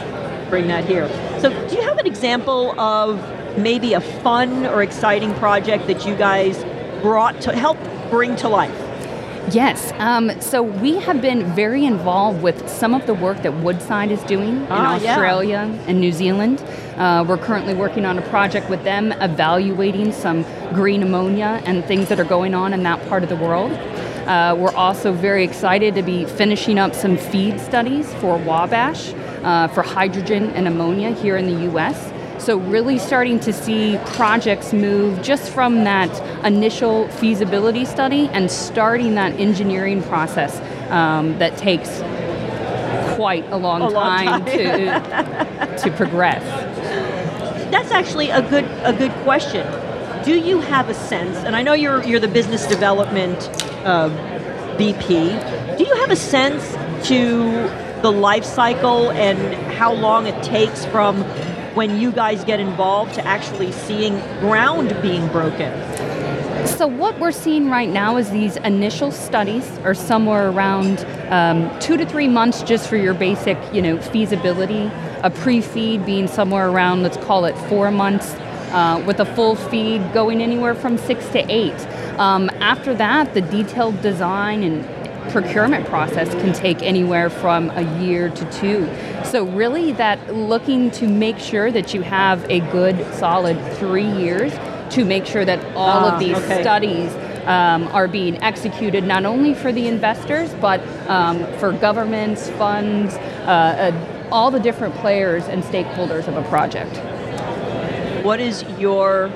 Bring 0.50 0.68
that 0.68 0.86
here. 0.86 1.10
So, 1.42 1.50
do 1.68 1.76
you 1.76 1.82
have 1.82 1.98
have 1.98 2.06
an 2.06 2.12
example 2.12 2.80
of 2.80 3.18
maybe 3.58 3.94
a 3.94 4.02
fun 4.02 4.68
or 4.68 4.84
exciting 4.84 5.34
project 5.36 5.88
that 5.88 6.06
you 6.06 6.16
guys 6.16 6.64
brought 7.02 7.42
to 7.42 7.56
help 7.56 7.78
bring 8.12 8.36
to 8.36 8.48
life? 8.48 8.87
Yes. 9.52 9.94
Um, 9.98 10.42
so 10.42 10.62
we 10.62 10.98
have 11.00 11.22
been 11.22 11.44
very 11.56 11.86
involved 11.86 12.42
with 12.42 12.68
some 12.70 12.94
of 12.94 13.06
the 13.06 13.14
work 13.14 13.42
that 13.44 13.54
Woodside 13.54 14.12
is 14.12 14.22
doing 14.24 14.58
in 14.58 14.68
Ah, 14.70 14.98
yeah. 14.98 15.12
Australia 15.12 15.60
and 15.88 16.02
New 16.02 16.12
Zealand. 16.12 16.62
Uh, 16.98 17.24
we're 17.28 17.38
currently 17.38 17.74
working 17.74 18.06
on 18.06 18.18
a 18.18 18.22
project 18.24 18.70
with 18.70 18.84
them 18.84 19.14
evaluating 19.14 20.12
some 20.12 20.44
green 20.74 21.02
ammonia 21.02 21.62
and 21.66 21.86
things 21.86 22.10
that 22.10 22.20
are 22.20 22.26
going 22.26 22.54
on 22.54 22.74
in 22.74 22.84
that 22.84 23.08
part 23.08 23.24
of 23.24 23.30
the 23.30 23.38
world. 23.38 23.72
Uh, 23.72 24.54
we're 24.60 24.76
also 24.76 25.14
very 25.14 25.46
excited 25.46 25.96
to 25.96 26.02
be 26.04 26.26
finishing 26.26 26.78
up 26.78 26.94
some 26.94 27.16
feed 27.16 27.58
studies 27.62 28.14
for 28.16 28.38
Wabash 28.40 29.14
uh, 29.44 29.70
for 29.70 29.82
hydrogen 29.82 30.50
and 30.52 30.68
ammonia 30.68 31.12
here 31.12 31.38
in 31.38 31.46
the 31.46 31.72
US. 31.74 32.12
So, 32.40 32.58
really 32.58 32.98
starting 33.00 33.40
to 33.42 33.52
see 33.52 33.98
projects 34.06 34.72
move 34.74 35.22
just 35.22 35.52
from 35.52 35.84
that 35.84 36.46
initial 36.46 37.08
feasibility 37.10 37.84
study 37.84 38.30
and 38.30 38.50
starting 38.50 39.16
that 39.16 39.34
engineering 39.40 40.04
process 40.04 40.60
um, 40.92 41.38
that 41.40 41.58
takes 41.58 41.90
quite 43.16 43.46
a 43.52 43.58
long, 43.58 43.82
A 43.82 43.90
long 43.90 44.24
time, 44.24 44.46
to, 44.46 45.78
to 45.84 45.92
progress. 45.98 46.44
That's 47.72 47.92
actually 47.92 48.30
a 48.30 48.48
good 48.48 48.66
a 48.84 48.94
good 48.94 49.12
question. 49.24 49.66
Do 50.24 50.40
you 50.40 50.62
have 50.62 50.90
a 50.90 50.94
sense? 50.94 51.38
And 51.38 51.56
I 51.56 51.64
know 51.64 51.74
you're 51.74 52.04
you're 52.04 52.20
the 52.20 52.28
business 52.28 52.68
development 52.68 53.50
uh, 53.84 54.10
VP. 54.78 55.32
Do 55.78 55.84
you 55.84 55.96
have 55.96 56.12
a 56.12 56.16
sense 56.16 56.64
to 57.08 57.52
the 58.02 58.12
life 58.12 58.46
cycle 58.46 59.12
and 59.12 59.56
how 59.74 59.92
long 59.94 60.28
it 60.28 60.44
takes 60.44 60.86
from 60.86 61.24
when 61.78 62.02
you 62.02 62.12
guys 62.12 62.44
get 62.44 62.60
involved 62.60 63.14
to 63.14 63.24
actually 63.24 63.72
seeing 63.72 64.18
ground 64.40 65.00
being 65.00 65.28
broken? 65.28 65.72
So 66.66 66.88
what 66.88 67.20
we're 67.20 67.32
seeing 67.32 67.70
right 67.70 67.88
now 67.88 68.18
is 68.18 68.32
these 68.32 68.58
initial 68.58 69.12
studies 69.12 69.64
are 69.86 69.94
somewhere 69.94 70.50
around 70.50 71.06
um, 71.30 71.70
two 71.80 71.96
to 71.96 72.04
three 72.04 72.28
months 72.28 72.64
just 72.64 72.90
for 72.90 72.98
your 72.98 73.14
basic, 73.14 73.60
you 73.72 73.84
know, 73.84 74.02
feasibility. 74.02 74.92
A 75.22 75.30
pre-feed 75.30 76.04
being 76.04 76.28
somewhere 76.28 76.68
around, 76.68 77.04
let's 77.04 77.18
call 77.18 77.46
it 77.46 77.56
four 77.70 77.92
months, 77.92 78.34
uh, 78.72 79.04
with 79.06 79.20
a 79.20 79.26
full 79.26 79.56
feed 79.56 80.02
going 80.14 80.42
anywhere 80.42 80.74
from 80.74 80.98
six 80.98 81.30
to 81.30 81.40
eight. 81.48 81.80
Um, 82.18 82.50
after 82.60 82.96
that, 82.96 83.36
the 83.36 83.42
detailed 83.42 84.02
design 84.02 84.64
and 84.64 84.84
procurement 85.32 85.86
process 85.88 86.30
can 86.36 86.54
take 86.54 86.82
anywhere 86.82 87.30
from 87.30 87.70
a 87.72 88.00
year 88.00 88.30
to 88.30 88.52
two. 88.52 88.90
So 89.26 89.46
really 89.46 89.92
that 89.94 90.36
looking 90.36 90.92
to 90.92 91.08
make 91.08 91.38
sure 91.38 91.72
that 91.72 91.94
you 91.94 92.02
have 92.02 92.44
a 92.50 92.60
good 92.72 92.96
solid 93.16 93.58
three 93.78 94.10
years 94.10 94.54
to 94.92 95.04
make 95.06 95.26
sure 95.26 95.46
that 95.46 95.64
all 95.76 96.06
Ah, 96.06 96.14
of 96.14 96.20
these 96.20 96.38
okay. 96.38 96.62
studies 96.62 97.14
um, 97.46 97.88
are 97.90 98.08
being 98.08 98.42
executed 98.44 99.04
not 99.04 99.26
only 99.26 99.54
for 99.54 99.72
the 99.72 99.88
investors 99.88 100.54
but 100.62 100.82
um, 101.10 101.46
for 101.60 101.72
governments, 101.72 102.50
funds, 102.52 103.16
uh, 103.16 103.92
uh, 103.92 104.28
all 104.32 104.52
the 104.52 104.60
different 104.60 104.94
players 104.96 105.46
and 105.46 105.64
stakeholders 105.64 106.28
of 106.28 106.36
a 106.36 106.44
project. 106.50 106.98
What 108.26 108.40
is 108.40 108.64
your 108.78 109.30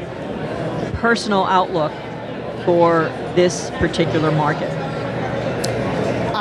personal 0.95 1.45
outlook 1.45 1.91
for 2.65 3.03
this 3.35 3.69
particular 3.71 4.31
market? 4.31 4.69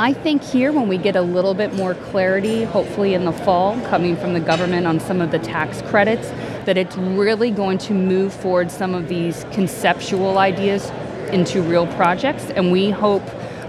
I 0.00 0.14
think 0.14 0.42
here, 0.42 0.72
when 0.72 0.88
we 0.88 0.96
get 0.96 1.14
a 1.14 1.20
little 1.20 1.52
bit 1.52 1.74
more 1.74 1.92
clarity, 1.94 2.64
hopefully 2.64 3.12
in 3.12 3.26
the 3.26 3.32
fall, 3.32 3.78
coming 3.88 4.16
from 4.16 4.32
the 4.32 4.40
government 4.40 4.86
on 4.86 4.98
some 4.98 5.20
of 5.20 5.30
the 5.30 5.38
tax 5.38 5.82
credits, 5.82 6.30
that 6.64 6.78
it's 6.78 6.96
really 6.96 7.50
going 7.50 7.76
to 7.76 7.92
move 7.92 8.32
forward 8.32 8.70
some 8.70 8.94
of 8.94 9.08
these 9.08 9.44
conceptual 9.52 10.38
ideas 10.38 10.88
into 11.32 11.60
real 11.60 11.86
projects. 11.96 12.44
And 12.44 12.72
we 12.72 12.88
hope 12.88 13.22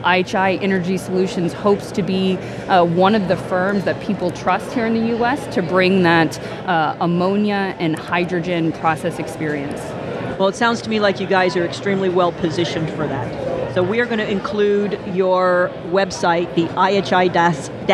IHI 0.06 0.64
Energy 0.64 0.96
Solutions 0.96 1.52
hopes 1.52 1.92
to 1.92 2.02
be 2.02 2.38
uh, 2.70 2.86
one 2.86 3.14
of 3.14 3.28
the 3.28 3.36
firms 3.36 3.84
that 3.84 4.02
people 4.02 4.32
trust 4.32 4.72
here 4.72 4.86
in 4.86 4.94
the 4.94 5.14
US 5.18 5.54
to 5.54 5.62
bring 5.62 6.04
that 6.04 6.40
uh, 6.66 6.96
ammonia 7.02 7.76
and 7.78 8.00
hydrogen 8.00 8.72
process 8.72 9.20
experience. 9.20 9.82
Well, 10.40 10.48
it 10.48 10.56
sounds 10.56 10.82
to 10.84 10.90
me 10.90 11.02
like 11.02 11.20
you 11.20 11.28
guys 11.28 11.58
are 11.58 11.66
extremely 11.66 12.08
well 12.08 12.32
positioned 12.32 12.90
for 12.92 13.06
that. 13.06 13.51
So 13.74 13.82
we 13.82 14.02
are 14.02 14.06
going 14.06 14.20
to 14.20 14.30
include 14.30 15.00
your 15.16 15.72
website, 15.92 16.54
the 16.56 16.66
ihi-es.com, 16.68 17.88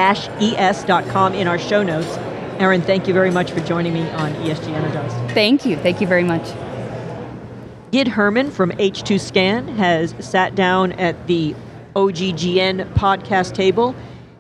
in 1.35 1.47
our 1.47 1.59
show 1.59 1.83
notes. 1.83 2.17
Erin, 2.59 2.81
thank 2.81 3.07
you 3.07 3.13
very 3.13 3.29
much 3.29 3.51
for 3.51 3.59
joining 3.59 3.93
me 3.93 4.09
on 4.09 4.33
ESG 4.35 4.69
Energized. 4.69 5.15
Thank 5.35 5.65
you. 5.67 5.77
Thank 5.77 6.01
you 6.01 6.07
very 6.07 6.23
much. 6.23 6.51
Gid 7.91 8.07
Herman 8.07 8.49
from 8.49 8.71
H2 8.71 9.19
Scan 9.19 9.67
has 9.67 10.15
sat 10.19 10.55
down 10.55 10.93
at 10.93 11.27
the 11.27 11.55
OGGN 11.95 12.91
podcast 12.93 13.53
table, 13.53 13.95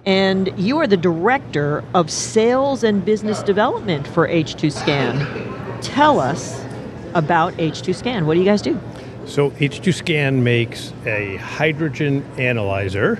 and 0.07 0.51
you 0.57 0.79
are 0.79 0.87
the 0.87 0.97
director 0.97 1.83
of 1.93 2.09
sales 2.09 2.83
and 2.83 3.05
business 3.05 3.43
development 3.43 4.07
for 4.07 4.27
H2 4.27 4.71
Scan. 4.71 5.81
Tell 5.81 6.19
us 6.19 6.65
about 7.13 7.53
H2 7.53 7.93
Scan. 7.93 8.25
What 8.25 8.33
do 8.33 8.39
you 8.39 8.45
guys 8.45 8.63
do? 8.63 8.79
So 9.27 9.51
H2 9.51 9.93
Scan 9.93 10.41
makes 10.41 10.93
a 11.05 11.35
hydrogen 11.35 12.25
analyzer 12.37 13.19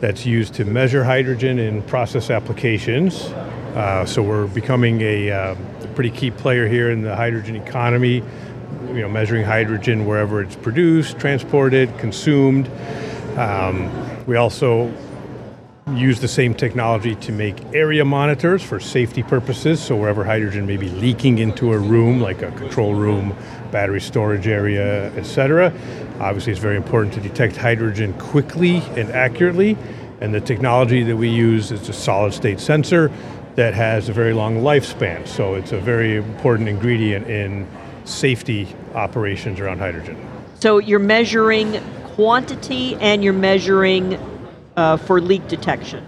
that's 0.00 0.24
used 0.24 0.54
to 0.54 0.64
measure 0.64 1.04
hydrogen 1.04 1.58
in 1.58 1.82
process 1.82 2.30
applications. 2.30 3.24
Uh, 3.76 4.06
so 4.06 4.22
we're 4.22 4.46
becoming 4.46 5.02
a, 5.02 5.30
uh, 5.30 5.54
pretty 5.94 6.10
key 6.10 6.30
player 6.30 6.66
here 6.66 6.90
in 6.90 7.02
the 7.02 7.14
hydrogen 7.14 7.56
economy. 7.56 8.22
You 8.88 9.02
know, 9.02 9.08
measuring 9.08 9.44
hydrogen 9.44 10.06
wherever 10.06 10.40
it's 10.40 10.56
produced, 10.56 11.18
transported, 11.18 11.96
consumed. 11.98 12.68
Um, 13.36 13.90
we 14.26 14.36
also 14.36 14.90
use 15.92 16.18
the 16.20 16.28
same 16.28 16.54
technology 16.54 17.14
to 17.16 17.32
make 17.32 17.62
area 17.74 18.04
monitors 18.04 18.62
for 18.62 18.80
safety 18.80 19.22
purposes. 19.22 19.82
So 19.82 19.96
wherever 19.96 20.24
hydrogen 20.24 20.66
may 20.66 20.78
be 20.78 20.88
leaking 20.88 21.38
into 21.38 21.72
a 21.72 21.78
room, 21.78 22.20
like 22.20 22.42
a 22.42 22.50
control 22.52 22.94
room, 22.94 23.36
battery 23.70 24.00
storage 24.00 24.46
area, 24.46 25.12
etc. 25.16 25.72
Obviously, 26.20 26.52
it's 26.52 26.60
very 26.60 26.76
important 26.76 27.12
to 27.14 27.20
detect 27.20 27.56
hydrogen 27.56 28.14
quickly 28.14 28.78
and 28.96 29.10
accurately. 29.10 29.76
And 30.20 30.32
the 30.32 30.40
technology 30.40 31.02
that 31.02 31.16
we 31.16 31.28
use 31.28 31.70
is 31.70 31.88
a 31.88 31.92
solid 31.92 32.32
state 32.32 32.60
sensor 32.60 33.10
that 33.56 33.74
has 33.74 34.08
a 34.08 34.12
very 34.12 34.32
long 34.32 34.62
lifespan. 34.62 35.28
So 35.28 35.54
it's 35.54 35.72
a 35.72 35.78
very 35.78 36.16
important 36.16 36.68
ingredient 36.68 37.26
in 37.28 37.68
safety 38.04 38.74
operations 38.94 39.60
around 39.60 39.78
hydrogen. 39.78 40.16
So 40.60 40.78
you're 40.78 40.98
measuring 40.98 41.80
quantity 42.14 42.94
and 42.96 43.22
you're 43.22 43.32
measuring 43.32 44.18
uh, 44.76 44.96
for 44.96 45.20
leak 45.20 45.46
detection. 45.48 46.04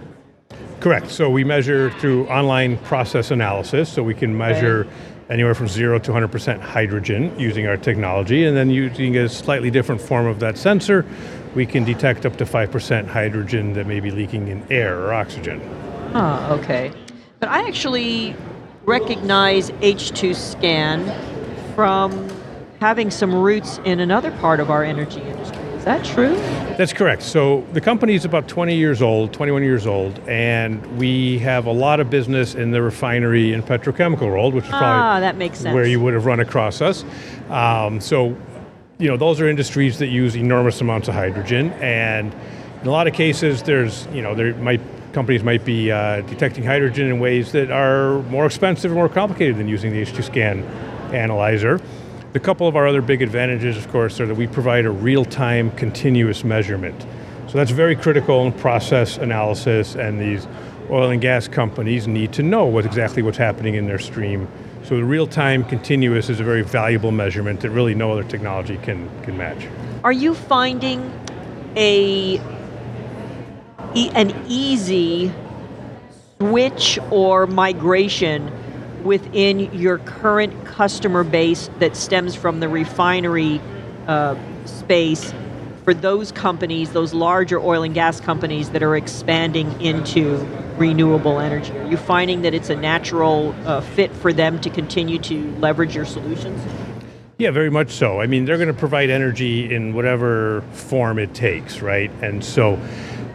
Correct. 0.79 1.09
So 1.09 1.29
we 1.29 1.43
measure 1.43 1.91
through 1.99 2.27
online 2.27 2.77
process 2.79 3.31
analysis. 3.31 3.91
So 3.91 4.03
we 4.03 4.13
can 4.13 4.37
measure 4.37 4.87
anywhere 5.29 5.55
from 5.55 5.67
zero 5.67 5.99
to 5.99 6.11
100% 6.11 6.59
hydrogen 6.59 7.37
using 7.39 7.67
our 7.67 7.77
technology. 7.77 8.45
And 8.45 8.55
then 8.55 8.69
using 8.69 9.17
a 9.17 9.27
slightly 9.27 9.71
different 9.71 9.99
form 9.99 10.27
of 10.27 10.39
that 10.39 10.57
sensor, 10.57 11.05
we 11.55 11.65
can 11.65 11.83
detect 11.83 12.25
up 12.25 12.37
to 12.37 12.45
5% 12.45 13.07
hydrogen 13.07 13.73
that 13.73 13.87
may 13.87 13.99
be 13.99 14.11
leaking 14.11 14.47
in 14.49 14.63
air 14.71 14.99
or 14.99 15.13
oxygen. 15.13 15.61
Ah, 16.13 16.51
okay. 16.51 16.91
But 17.39 17.49
I 17.49 17.67
actually 17.67 18.35
recognize 18.85 19.71
H2 19.71 20.35
scan 20.35 21.03
from 21.75 22.29
having 22.79 23.11
some 23.11 23.33
roots 23.33 23.79
in 23.83 23.99
another 23.99 24.31
part 24.31 24.59
of 24.59 24.69
our 24.69 24.83
energy 24.83 25.21
industry. 25.21 25.66
Is 25.87 26.03
that 26.03 26.13
true? 26.13 26.35
That's 26.75 26.91
correct. 26.91 27.23
So 27.23 27.65
the 27.71 27.79
company 27.79 28.13
is 28.13 28.25
about 28.25 28.49
20 28.49 28.75
years 28.75 29.01
old, 29.01 29.31
21 29.31 29.63
years 29.63 29.87
old, 29.87 30.19
and 30.27 30.85
we 30.97 31.39
have 31.39 31.65
a 31.65 31.71
lot 31.71 32.01
of 32.01 32.09
business 32.09 32.55
in 32.55 32.71
the 32.71 32.81
refinery 32.81 33.53
and 33.53 33.65
petrochemical 33.65 34.27
world, 34.27 34.53
which 34.53 34.65
is 34.65 34.69
probably 34.69 34.87
Ah, 34.87 35.19
that 35.21 35.37
makes 35.37 35.59
sense. 35.59 35.73
where 35.73 35.85
you 35.85 36.01
would 36.01 36.13
have 36.13 36.25
run 36.25 36.41
across 36.41 36.81
us. 36.81 37.05
Um, 37.49 38.01
so, 38.01 38.35
you 38.97 39.07
know, 39.07 39.15
those 39.15 39.39
are 39.39 39.47
industries 39.47 39.97
that 39.99 40.07
use 40.07 40.35
enormous 40.35 40.81
amounts 40.81 41.07
of 41.07 41.13
hydrogen, 41.13 41.71
and 41.79 42.35
in 42.81 42.87
a 42.87 42.91
lot 42.91 43.07
of 43.07 43.13
cases, 43.13 43.63
there's, 43.63 44.09
you 44.13 44.21
know, 44.21 44.35
there 44.35 44.53
might 44.55 44.81
companies 45.13 45.41
might 45.41 45.63
be 45.63 45.89
uh, 45.89 46.19
detecting 46.23 46.65
hydrogen 46.65 47.07
in 47.07 47.17
ways 47.17 47.53
that 47.53 47.71
are 47.71 48.21
more 48.23 48.45
expensive 48.45 48.91
and 48.91 48.97
more 48.99 49.07
complicated 49.09 49.57
than 49.57 49.69
using 49.69 49.93
the 49.93 50.01
H2 50.01 50.21
scan 50.25 50.63
analyzer. 51.13 51.79
The 52.33 52.39
couple 52.41 52.67
of 52.67 52.75
our 52.75 52.85
other 52.85 53.01
big 53.01 53.21
advantages, 53.21 53.77
of 53.77 53.87
course, 53.89 54.19
are 54.19 54.25
that 54.25 54.35
we 54.35 54.47
provide 54.47 54.85
a 54.85 54.91
real-time 54.91 55.71
continuous 55.71 56.43
measurement. 56.43 57.05
So 57.47 57.53
that's 57.53 57.71
very 57.71 57.95
critical 57.95 58.45
in 58.45 58.51
process 58.51 59.17
analysis, 59.17 59.95
and 59.95 60.19
these 60.19 60.45
oil 60.89 61.09
and 61.09 61.21
gas 61.21 61.47
companies 61.47 62.07
need 62.07 62.33
to 62.33 62.43
know 62.43 62.65
what 62.65 62.85
exactly 62.85 63.23
what's 63.23 63.37
happening 63.37 63.75
in 63.75 63.87
their 63.87 63.97
stream. 63.97 64.47
So 64.83 64.97
the 64.97 65.05
real-time 65.05 65.63
continuous 65.63 66.29
is 66.29 66.41
a 66.41 66.43
very 66.43 66.63
valuable 66.63 67.11
measurement 67.11 67.61
that 67.61 67.69
really 67.69 67.95
no 67.95 68.11
other 68.11 68.23
technology 68.23 68.77
can, 68.77 69.09
can 69.23 69.37
match. 69.37 69.65
Are 70.03 70.11
you 70.11 70.33
finding 70.33 71.11
a 71.75 72.41
an 73.95 74.35
easy 74.47 75.31
switch 76.39 76.99
or 77.09 77.47
migration 77.47 78.51
within 79.07 79.73
your 79.73 79.97
current 79.99 80.65
customer 80.65 81.23
base 81.23 81.69
that 81.79 81.95
stems 81.95 82.35
from 82.35 82.59
the 82.59 82.69
refinery 82.69 83.59
uh, 84.05 84.35
space 84.65 85.33
for 85.83 85.93
those 85.93 86.33
companies, 86.33 86.91
those 86.91 87.13
larger 87.13 87.59
oil 87.59 87.81
and 87.81 87.93
gas 87.93 88.19
companies 88.19 88.69
that 88.71 88.83
are 88.83 88.97
expanding 88.97 89.81
into 89.81 90.45
renewable 90.75 91.39
energy? 91.39 91.71
Are 91.77 91.89
you 91.89 91.95
finding 91.95 92.41
that 92.41 92.53
it's 92.53 92.69
a 92.69 92.75
natural 92.75 93.55
uh, 93.65 93.79
fit 93.79 94.11
for 94.11 94.33
them 94.33 94.59
to 94.61 94.69
continue 94.69 95.17
to 95.19 95.49
leverage 95.59 95.95
your 95.95 96.05
solutions? 96.05 96.61
Yeah, 97.37 97.51
very 97.51 97.69
much 97.69 97.91
so. 97.91 98.19
I 98.19 98.27
mean, 98.27 98.45
they're 98.45 98.57
going 98.57 98.67
to 98.67 98.73
provide 98.73 99.09
energy 99.09 99.73
in 99.73 99.93
whatever 99.93 100.61
form 100.73 101.19
it 101.19 101.33
takes, 101.33 101.81
right? 101.81 102.11
And 102.21 102.43
so 102.43 102.77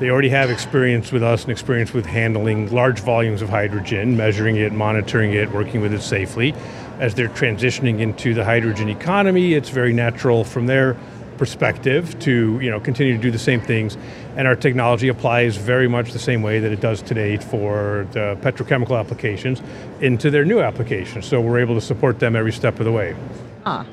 they 0.03 0.11
already 0.11 0.31
have 0.31 0.51
experience 0.51 1.13
with 1.13 1.23
us 1.23 1.43
and 1.43 1.53
experience 1.53 1.93
with 1.93 2.05
handling 2.05 2.69
large 2.73 2.99
volumes 2.99 3.41
of 3.41 3.49
hydrogen, 3.49 4.17
measuring 4.17 4.57
it, 4.57 4.73
monitoring 4.73 5.33
it, 5.33 5.49
working 5.53 5.81
with 5.81 5.95
it 5.95 6.03
safely. 6.03 6.53
As 6.99 7.15
they're 7.15 7.29
transitioning 7.29 8.01
into 8.01 8.35
the 8.35 8.45
hydrogen 8.45 8.89
economy, 8.89 9.55
it's 9.55 9.69
very 9.69 9.93
natural 9.93 10.43
from 10.43 10.67
their 10.67 10.97
perspective 11.39 12.19
to 12.19 12.59
you 12.61 12.69
know 12.69 12.81
continue 12.81 13.17
to 13.17 13.23
do 13.23 13.31
the 13.31 13.39
same 13.39 13.61
things 13.61 13.97
and 14.37 14.47
our 14.47 14.55
technology 14.55 15.09
applies 15.09 15.57
very 15.57 15.89
much 15.89 16.13
the 16.13 16.19
same 16.19 16.43
way 16.43 16.61
that 16.61 16.71
it 16.71 16.81
does 16.81 17.01
today 17.01 17.37
for 17.37 18.07
the 18.13 18.37
petrochemical 18.43 19.01
applications 19.01 19.63
into 20.01 20.31
their 20.31 20.45
new 20.45 20.61
applications 20.61 21.27
so 21.27 21.41
we're 21.41 21.59
able 21.59 21.75
to 21.75 21.81
support 21.81 22.21
them 22.21 22.37
every 22.37 22.53
step 22.53 22.79
of 22.79 22.85
the 22.85 22.93
way 22.93 23.17
Ah. 23.65 23.85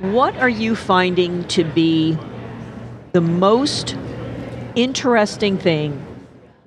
What 0.00 0.34
are 0.38 0.48
you 0.48 0.74
finding 0.74 1.44
to 1.48 1.64
be 1.64 2.16
the 3.12 3.20
most 3.20 3.94
interesting 4.74 5.58
thing, 5.58 5.92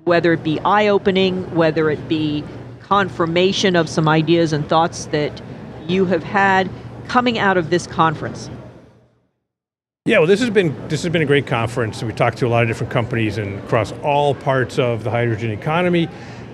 whether 0.04 0.32
it 0.32 0.42
be 0.42 0.60
eye 0.60 0.88
opening, 0.88 1.54
whether 1.54 1.90
it 1.90 2.08
be 2.08 2.44
confirmation 2.80 3.76
of 3.76 3.88
some 3.88 4.08
ideas 4.08 4.52
and 4.52 4.68
thoughts 4.68 5.06
that 5.06 5.42
you 5.88 6.04
have 6.06 6.22
had 6.22 6.70
coming 7.08 7.38
out 7.38 7.56
of 7.56 7.70
this 7.70 7.86
conference? 7.86 8.50
Yeah, 10.06 10.18
well, 10.18 10.28
this 10.28 10.38
has 10.38 10.50
been 10.50 10.72
this 10.86 11.02
has 11.02 11.10
been 11.12 11.22
a 11.22 11.26
great 11.26 11.48
conference. 11.48 12.00
We 12.00 12.12
talked 12.12 12.38
to 12.38 12.46
a 12.46 12.48
lot 12.48 12.62
of 12.62 12.68
different 12.68 12.92
companies 12.92 13.38
and 13.38 13.58
across 13.58 13.90
all 14.04 14.36
parts 14.36 14.78
of 14.78 15.02
the 15.02 15.10
hydrogen 15.10 15.50
economy, 15.50 16.08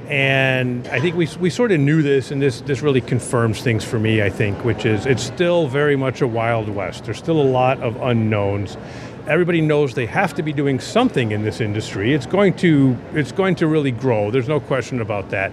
and 0.08 0.88
I 0.88 1.00
think 1.00 1.16
we, 1.16 1.28
we 1.38 1.50
sort 1.50 1.70
of 1.70 1.78
knew 1.78 2.00
this, 2.00 2.30
and 2.30 2.40
this 2.40 2.62
this 2.62 2.80
really 2.80 3.02
confirms 3.02 3.60
things 3.60 3.84
for 3.84 3.98
me. 3.98 4.22
I 4.22 4.30
think, 4.30 4.64
which 4.64 4.86
is 4.86 5.04
it's 5.04 5.22
still 5.22 5.68
very 5.68 5.96
much 5.96 6.22
a 6.22 6.26
wild 6.26 6.70
west. 6.70 7.04
There's 7.04 7.18
still 7.18 7.42
a 7.42 7.44
lot 7.44 7.78
of 7.80 8.00
unknowns. 8.00 8.78
Everybody 9.26 9.60
knows 9.60 9.94
they 9.94 10.06
have 10.06 10.34
to 10.34 10.42
be 10.42 10.52
doing 10.52 10.80
something 10.80 11.30
in 11.30 11.42
this 11.42 11.60
industry. 11.60 12.12
It's 12.12 12.26
going 12.26 12.54
to 12.54 12.96
it's 13.14 13.30
going 13.30 13.54
to 13.56 13.68
really 13.68 13.92
grow. 13.92 14.30
There's 14.32 14.48
no 14.48 14.58
question 14.58 15.00
about 15.00 15.30
that. 15.30 15.52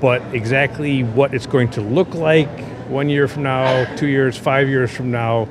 But 0.00 0.22
exactly 0.32 1.02
what 1.02 1.34
it's 1.34 1.46
going 1.46 1.70
to 1.70 1.80
look 1.80 2.14
like 2.14 2.48
one 2.88 3.08
year 3.08 3.28
from 3.28 3.42
now, 3.42 3.84
two 3.96 4.06
years, 4.06 4.36
five 4.36 4.68
years 4.68 4.90
from 4.90 5.10
now 5.10 5.48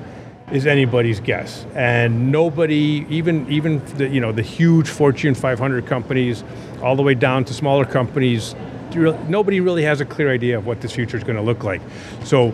is 0.51 0.65
anybody's 0.65 1.19
guess. 1.19 1.65
And 1.75 2.31
nobody, 2.31 3.05
even 3.09 3.49
even 3.51 3.83
the 3.97 4.07
you 4.07 4.21
know 4.21 4.31
the 4.31 4.41
huge 4.41 4.87
Fortune 4.87 5.35
500 5.35 5.85
companies, 5.85 6.43
all 6.81 6.95
the 6.95 7.03
way 7.03 7.13
down 7.13 7.43
to 7.45 7.53
smaller 7.53 7.85
companies, 7.85 8.55
nobody 8.95 9.59
really 9.59 9.83
has 9.83 10.01
a 10.01 10.05
clear 10.05 10.31
idea 10.31 10.57
of 10.57 10.65
what 10.65 10.81
this 10.81 10.93
future 10.93 11.17
is 11.17 11.23
going 11.23 11.35
to 11.35 11.41
look 11.41 11.63
like. 11.63 11.81
So, 12.23 12.53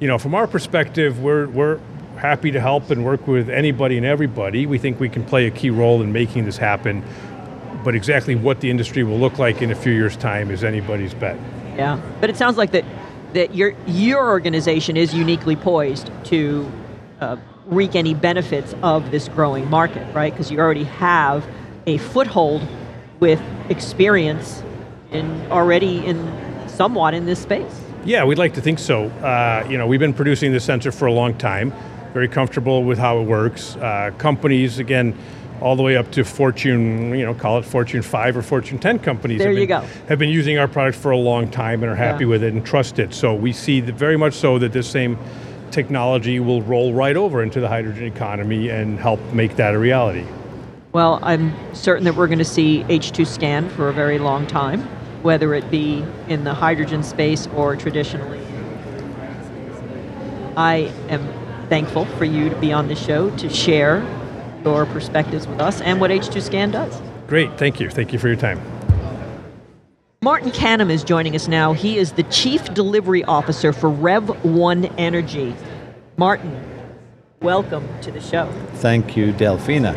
you 0.00 0.08
know, 0.08 0.18
from 0.18 0.34
our 0.34 0.46
perspective, 0.46 1.22
we're 1.22 1.46
we're 1.48 1.78
happy 2.16 2.50
to 2.50 2.60
help 2.60 2.90
and 2.90 3.04
work 3.04 3.26
with 3.26 3.48
anybody 3.48 3.96
and 3.96 4.06
everybody. 4.06 4.66
We 4.66 4.78
think 4.78 5.00
we 5.00 5.08
can 5.08 5.24
play 5.24 5.46
a 5.46 5.50
key 5.50 5.70
role 5.70 6.02
in 6.02 6.12
making 6.12 6.44
this 6.44 6.56
happen. 6.56 7.02
But 7.84 7.94
exactly 7.94 8.34
what 8.34 8.60
the 8.60 8.70
industry 8.70 9.04
will 9.04 9.18
look 9.18 9.38
like 9.38 9.62
in 9.62 9.70
a 9.70 9.74
few 9.74 9.92
years' 9.92 10.16
time 10.16 10.50
is 10.50 10.64
anybody's 10.64 11.14
bet. 11.14 11.38
Yeah, 11.76 12.00
but 12.20 12.30
it 12.30 12.36
sounds 12.36 12.56
like 12.56 12.72
that 12.72 12.84
that 13.34 13.54
your 13.54 13.74
your 13.86 14.28
organization 14.28 14.96
is 14.96 15.14
uniquely 15.14 15.56
poised 15.56 16.10
to 16.24 16.70
uh, 17.20 17.36
reap 17.66 17.94
any 17.94 18.14
benefits 18.14 18.74
of 18.82 19.10
this 19.10 19.28
growing 19.28 19.68
market, 19.68 20.12
right? 20.14 20.32
Because 20.32 20.50
you 20.50 20.58
already 20.58 20.84
have 20.84 21.46
a 21.86 21.98
foothold 21.98 22.66
with 23.20 23.40
experience 23.68 24.62
and 25.10 25.52
already 25.52 26.04
in 26.04 26.68
somewhat 26.68 27.14
in 27.14 27.26
this 27.26 27.40
space. 27.40 27.80
Yeah, 28.04 28.24
we'd 28.24 28.38
like 28.38 28.54
to 28.54 28.60
think 28.60 28.78
so. 28.78 29.06
Uh, 29.06 29.66
you 29.68 29.78
know, 29.78 29.86
we've 29.86 30.00
been 30.00 30.14
producing 30.14 30.52
this 30.52 30.64
sensor 30.64 30.92
for 30.92 31.06
a 31.06 31.12
long 31.12 31.36
time, 31.38 31.72
very 32.16 32.28
comfortable 32.28 32.82
with 32.82 32.96
how 32.96 33.18
it 33.18 33.24
works. 33.24 33.76
Uh, 33.76 34.10
companies, 34.16 34.78
again, 34.78 35.14
all 35.60 35.76
the 35.76 35.82
way 35.82 35.98
up 35.98 36.10
to 36.10 36.24
Fortune, 36.24 37.10
you 37.14 37.26
know, 37.26 37.34
call 37.34 37.58
it 37.58 37.64
Fortune 37.66 38.00
5 38.00 38.38
or 38.38 38.40
Fortune 38.40 38.78
10 38.78 39.00
companies. 39.00 39.36
There 39.38 39.48
have 39.48 39.58
you 39.58 39.66
been, 39.66 39.82
go. 39.82 39.86
Have 40.08 40.18
been 40.18 40.30
using 40.30 40.56
our 40.56 40.66
product 40.66 40.96
for 40.96 41.10
a 41.10 41.16
long 41.18 41.50
time 41.50 41.82
and 41.82 41.92
are 41.92 41.94
happy 41.94 42.24
Yeah. 42.24 42.30
with 42.30 42.42
it 42.42 42.54
and 42.54 42.64
trust 42.64 42.98
it. 42.98 43.12
So 43.12 43.34
we 43.34 43.52
see 43.52 43.80
that 43.82 43.96
very 43.96 44.16
much 44.16 44.32
so 44.32 44.58
that 44.60 44.72
this 44.72 44.88
same 44.88 45.18
technology 45.70 46.40
will 46.40 46.62
roll 46.62 46.94
right 46.94 47.18
over 47.18 47.42
into 47.42 47.60
the 47.60 47.68
hydrogen 47.68 48.04
economy 48.04 48.70
and 48.70 48.98
help 48.98 49.20
make 49.34 49.56
that 49.56 49.74
a 49.74 49.78
reality. 49.78 50.24
Well, 50.92 51.18
I'm 51.22 51.52
certain 51.74 52.04
that 52.04 52.14
we're 52.16 52.28
going 52.28 52.38
to 52.38 52.46
see 52.46 52.82
H2 52.84 53.26
scan 53.26 53.68
for 53.68 53.90
a 53.90 53.92
very 53.92 54.18
long 54.18 54.46
time, 54.46 54.80
whether 55.20 55.52
it 55.52 55.70
be 55.70 56.02
in 56.28 56.44
the 56.44 56.54
hydrogen 56.54 57.02
space 57.02 57.46
or 57.54 57.76
traditionally. 57.76 58.40
I 60.56 60.90
am 61.10 61.28
thankful 61.68 62.06
for 62.16 62.24
you 62.24 62.48
to 62.48 62.56
be 62.56 62.72
on 62.72 62.88
the 62.88 62.94
show 62.94 63.30
to 63.36 63.48
share 63.48 64.04
your 64.64 64.86
perspectives 64.86 65.46
with 65.46 65.60
us 65.60 65.80
and 65.80 66.00
what 66.00 66.10
H2 66.10 66.42
scan 66.42 66.70
does. 66.70 67.00
Great, 67.26 67.56
thank 67.58 67.80
you. 67.80 67.90
Thank 67.90 68.12
you 68.12 68.18
for 68.18 68.28
your 68.28 68.36
time. 68.36 68.60
Martin 70.22 70.50
Canham 70.50 70.90
is 70.90 71.04
joining 71.04 71.36
us 71.36 71.46
now. 71.46 71.72
He 71.72 71.98
is 71.98 72.12
the 72.12 72.24
Chief 72.24 72.74
Delivery 72.74 73.22
Officer 73.24 73.72
for 73.72 73.88
Rev 73.88 74.44
One 74.44 74.86
Energy. 74.98 75.54
Martin, 76.16 76.58
welcome 77.42 77.86
to 78.00 78.10
the 78.10 78.20
show. 78.20 78.50
Thank 78.74 79.16
you, 79.16 79.32
Delfina. 79.32 79.94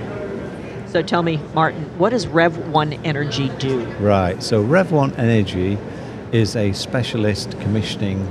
So 0.89 1.01
tell 1.01 1.23
me, 1.23 1.37
Martin, 1.53 1.83
what 1.97 2.09
does 2.09 2.27
Rev 2.27 2.57
One 2.69 2.93
Energy 3.05 3.49
do? 3.59 3.85
Right, 3.99 4.41
so 4.41 4.63
Rev1 4.63 5.17
Energy 5.17 5.77
is 6.31 6.55
a 6.55 6.73
specialist 6.73 7.51
commissioning 7.61 8.27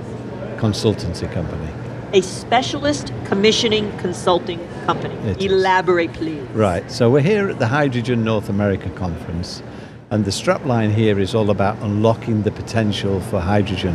consultancy 0.56 1.32
company. 1.32 1.67
A 2.14 2.22
specialist 2.22 3.12
commissioning 3.26 3.94
consulting 3.98 4.66
company. 4.86 5.14
It. 5.28 5.42
Elaborate, 5.42 6.10
please. 6.14 6.40
Right, 6.52 6.90
so 6.90 7.10
we're 7.10 7.20
here 7.20 7.50
at 7.50 7.58
the 7.58 7.66
Hydrogen 7.66 8.24
North 8.24 8.48
America 8.48 8.88
Conference, 8.90 9.62
and 10.10 10.24
the 10.24 10.30
strapline 10.30 10.90
here 10.90 11.18
is 11.18 11.34
all 11.34 11.50
about 11.50 11.76
unlocking 11.82 12.44
the 12.44 12.50
potential 12.50 13.20
for 13.20 13.40
hydrogen. 13.40 13.94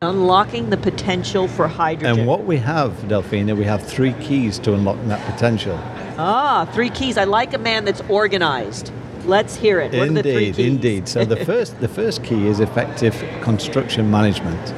Unlocking 0.00 0.70
the 0.70 0.76
potential 0.76 1.48
for 1.48 1.66
hydrogen. 1.66 2.20
And 2.20 2.28
what 2.28 2.44
we 2.44 2.58
have, 2.58 2.92
Delfina, 3.08 3.56
we 3.56 3.64
have 3.64 3.82
three 3.82 4.12
keys 4.14 4.60
to 4.60 4.74
unlocking 4.74 5.08
that 5.08 5.26
potential. 5.28 5.76
Ah, 6.18 6.70
three 6.72 6.90
keys. 6.90 7.18
I 7.18 7.24
like 7.24 7.52
a 7.52 7.58
man 7.58 7.84
that's 7.84 8.00
organized. 8.02 8.92
Let's 9.24 9.56
hear 9.56 9.80
it. 9.80 9.92
What 9.92 10.08
are 10.08 10.12
the 10.12 10.22
three 10.22 10.48
Indeed, 10.48 10.66
indeed. 10.66 11.08
So 11.08 11.24
the 11.24 11.44
first, 11.44 11.80
the 11.80 11.88
first 11.88 12.22
key 12.22 12.46
is 12.46 12.60
effective 12.60 13.12
construction 13.42 14.08
management. 14.08 14.72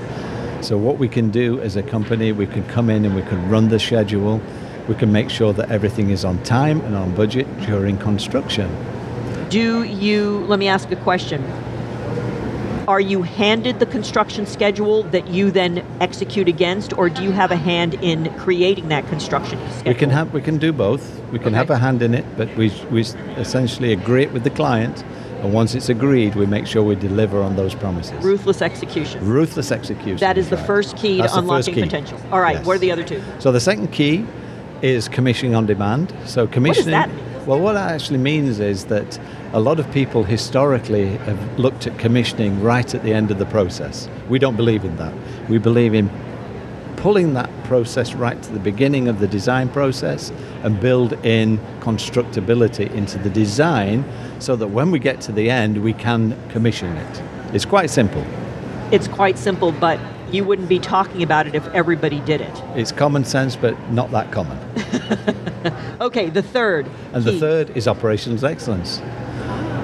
So 0.62 0.78
what 0.78 0.98
we 0.98 1.08
can 1.08 1.30
do 1.30 1.60
as 1.60 1.74
a 1.74 1.82
company, 1.82 2.30
we 2.30 2.46
can 2.46 2.64
come 2.68 2.88
in 2.88 3.04
and 3.04 3.16
we 3.16 3.22
can 3.22 3.50
run 3.50 3.68
the 3.68 3.80
schedule. 3.80 4.40
We 4.88 4.94
can 4.94 5.10
make 5.10 5.28
sure 5.28 5.52
that 5.54 5.72
everything 5.72 6.10
is 6.10 6.24
on 6.24 6.40
time 6.44 6.80
and 6.82 6.94
on 6.94 7.14
budget 7.16 7.46
during 7.62 7.98
construction. 7.98 8.70
Do 9.48 9.82
you, 9.82 10.38
let 10.46 10.60
me 10.60 10.68
ask 10.68 10.90
a 10.92 10.96
question. 10.96 11.42
Are 12.86 13.00
you 13.00 13.22
handed 13.22 13.80
the 13.80 13.86
construction 13.86 14.46
schedule 14.46 15.02
that 15.04 15.28
you 15.28 15.50
then 15.50 15.84
execute 16.00 16.48
against, 16.48 16.96
or 16.96 17.08
do 17.08 17.22
you 17.24 17.32
have 17.32 17.50
a 17.50 17.56
hand 17.56 17.94
in 17.94 18.32
creating 18.38 18.88
that 18.88 19.06
construction 19.08 19.58
schedule? 19.70 19.92
We 19.92 19.98
can 19.98 20.10
have, 20.10 20.32
we 20.32 20.40
can 20.42 20.58
do 20.58 20.72
both. 20.72 21.20
We 21.32 21.38
can 21.38 21.48
Okay. 21.48 21.56
have 21.56 21.70
a 21.70 21.78
hand 21.78 22.02
in 22.02 22.14
it, 22.14 22.24
but 22.36 22.54
we, 22.56 22.72
we 22.90 23.02
essentially 23.36 23.92
agree 23.92 24.22
it 24.22 24.32
with 24.32 24.44
the 24.44 24.50
client. 24.50 25.04
And 25.42 25.52
once 25.52 25.74
it's 25.74 25.88
agreed, 25.88 26.36
we 26.36 26.46
make 26.46 26.68
sure 26.68 26.84
we 26.84 26.94
deliver 26.94 27.42
on 27.42 27.56
those 27.56 27.74
promises. 27.74 28.12
Ruthless 28.24 28.62
execution. 28.62 29.26
Ruthless 29.26 29.72
execution. 29.72 30.18
That 30.18 30.38
is 30.38 30.48
the 30.48 30.56
right. 30.56 30.66
first 30.66 30.96
key 30.96 31.18
That's 31.20 31.32
to 31.32 31.40
unlocking 31.40 31.74
key. 31.74 31.82
potential. 31.82 32.20
All 32.30 32.40
right, 32.40 32.56
Yes. 32.58 32.64
what 32.66 32.76
are 32.76 32.78
the 32.78 32.92
other 32.92 33.02
two? 33.02 33.20
So 33.40 33.50
the 33.50 33.58
second 33.58 33.88
key 33.90 34.24
is 34.82 35.08
commissioning 35.08 35.56
on 35.56 35.66
demand. 35.66 36.14
So 36.26 36.46
commissioning. 36.46 36.92
that 36.92 37.08
mean? 37.08 37.18
Well, 37.44 37.58
what 37.58 37.72
that 37.72 37.90
actually 37.90 38.18
means 38.20 38.60
is 38.60 38.84
that 38.84 39.18
a 39.52 39.58
lot 39.58 39.80
of 39.80 39.90
people 39.90 40.22
historically 40.22 41.16
have 41.16 41.58
looked 41.58 41.88
at 41.88 41.98
commissioning 41.98 42.62
right 42.62 42.94
at 42.94 43.02
the 43.02 43.12
end 43.12 43.32
of 43.32 43.38
the 43.38 43.46
process. 43.46 44.08
We 44.28 44.38
don't 44.38 44.56
believe 44.56 44.84
in 44.84 44.96
that. 44.98 45.12
We 45.48 45.58
believe 45.58 45.92
in 45.92 46.08
pulling 46.96 47.34
that 47.34 47.50
process 47.64 48.14
right 48.14 48.40
to 48.40 48.52
the 48.52 48.60
beginning 48.60 49.08
of 49.08 49.18
the 49.18 49.26
design 49.26 49.68
process 49.70 50.30
and 50.62 50.80
build 50.80 51.14
in 51.24 51.58
constructability 51.80 52.88
into 52.94 53.18
the 53.18 53.30
design 53.30 54.04
so 54.42 54.56
that 54.56 54.68
when 54.68 54.90
we 54.90 54.98
get 54.98 55.20
to 55.22 55.32
the 55.32 55.50
end 55.50 55.82
we 55.82 55.92
can 55.92 56.36
commission 56.50 56.96
it. 56.96 57.22
It's 57.54 57.64
quite 57.64 57.90
simple. 57.90 58.24
It's 58.90 59.08
quite 59.08 59.38
simple, 59.38 59.72
but 59.72 59.98
you 60.30 60.44
wouldn't 60.44 60.68
be 60.68 60.78
talking 60.78 61.22
about 61.22 61.46
it 61.46 61.54
if 61.54 61.66
everybody 61.68 62.20
did 62.20 62.40
it. 62.40 62.62
It's 62.74 62.92
common 62.92 63.24
sense 63.24 63.56
but 63.56 63.78
not 63.90 64.10
that 64.10 64.30
common. 64.32 64.58
Okay, 66.00 66.30
the 66.30 66.42
third. 66.42 66.88
And 67.12 67.22
the 67.22 67.38
third 67.38 67.76
is 67.76 67.86
operations 67.86 68.42
excellence. 68.42 69.00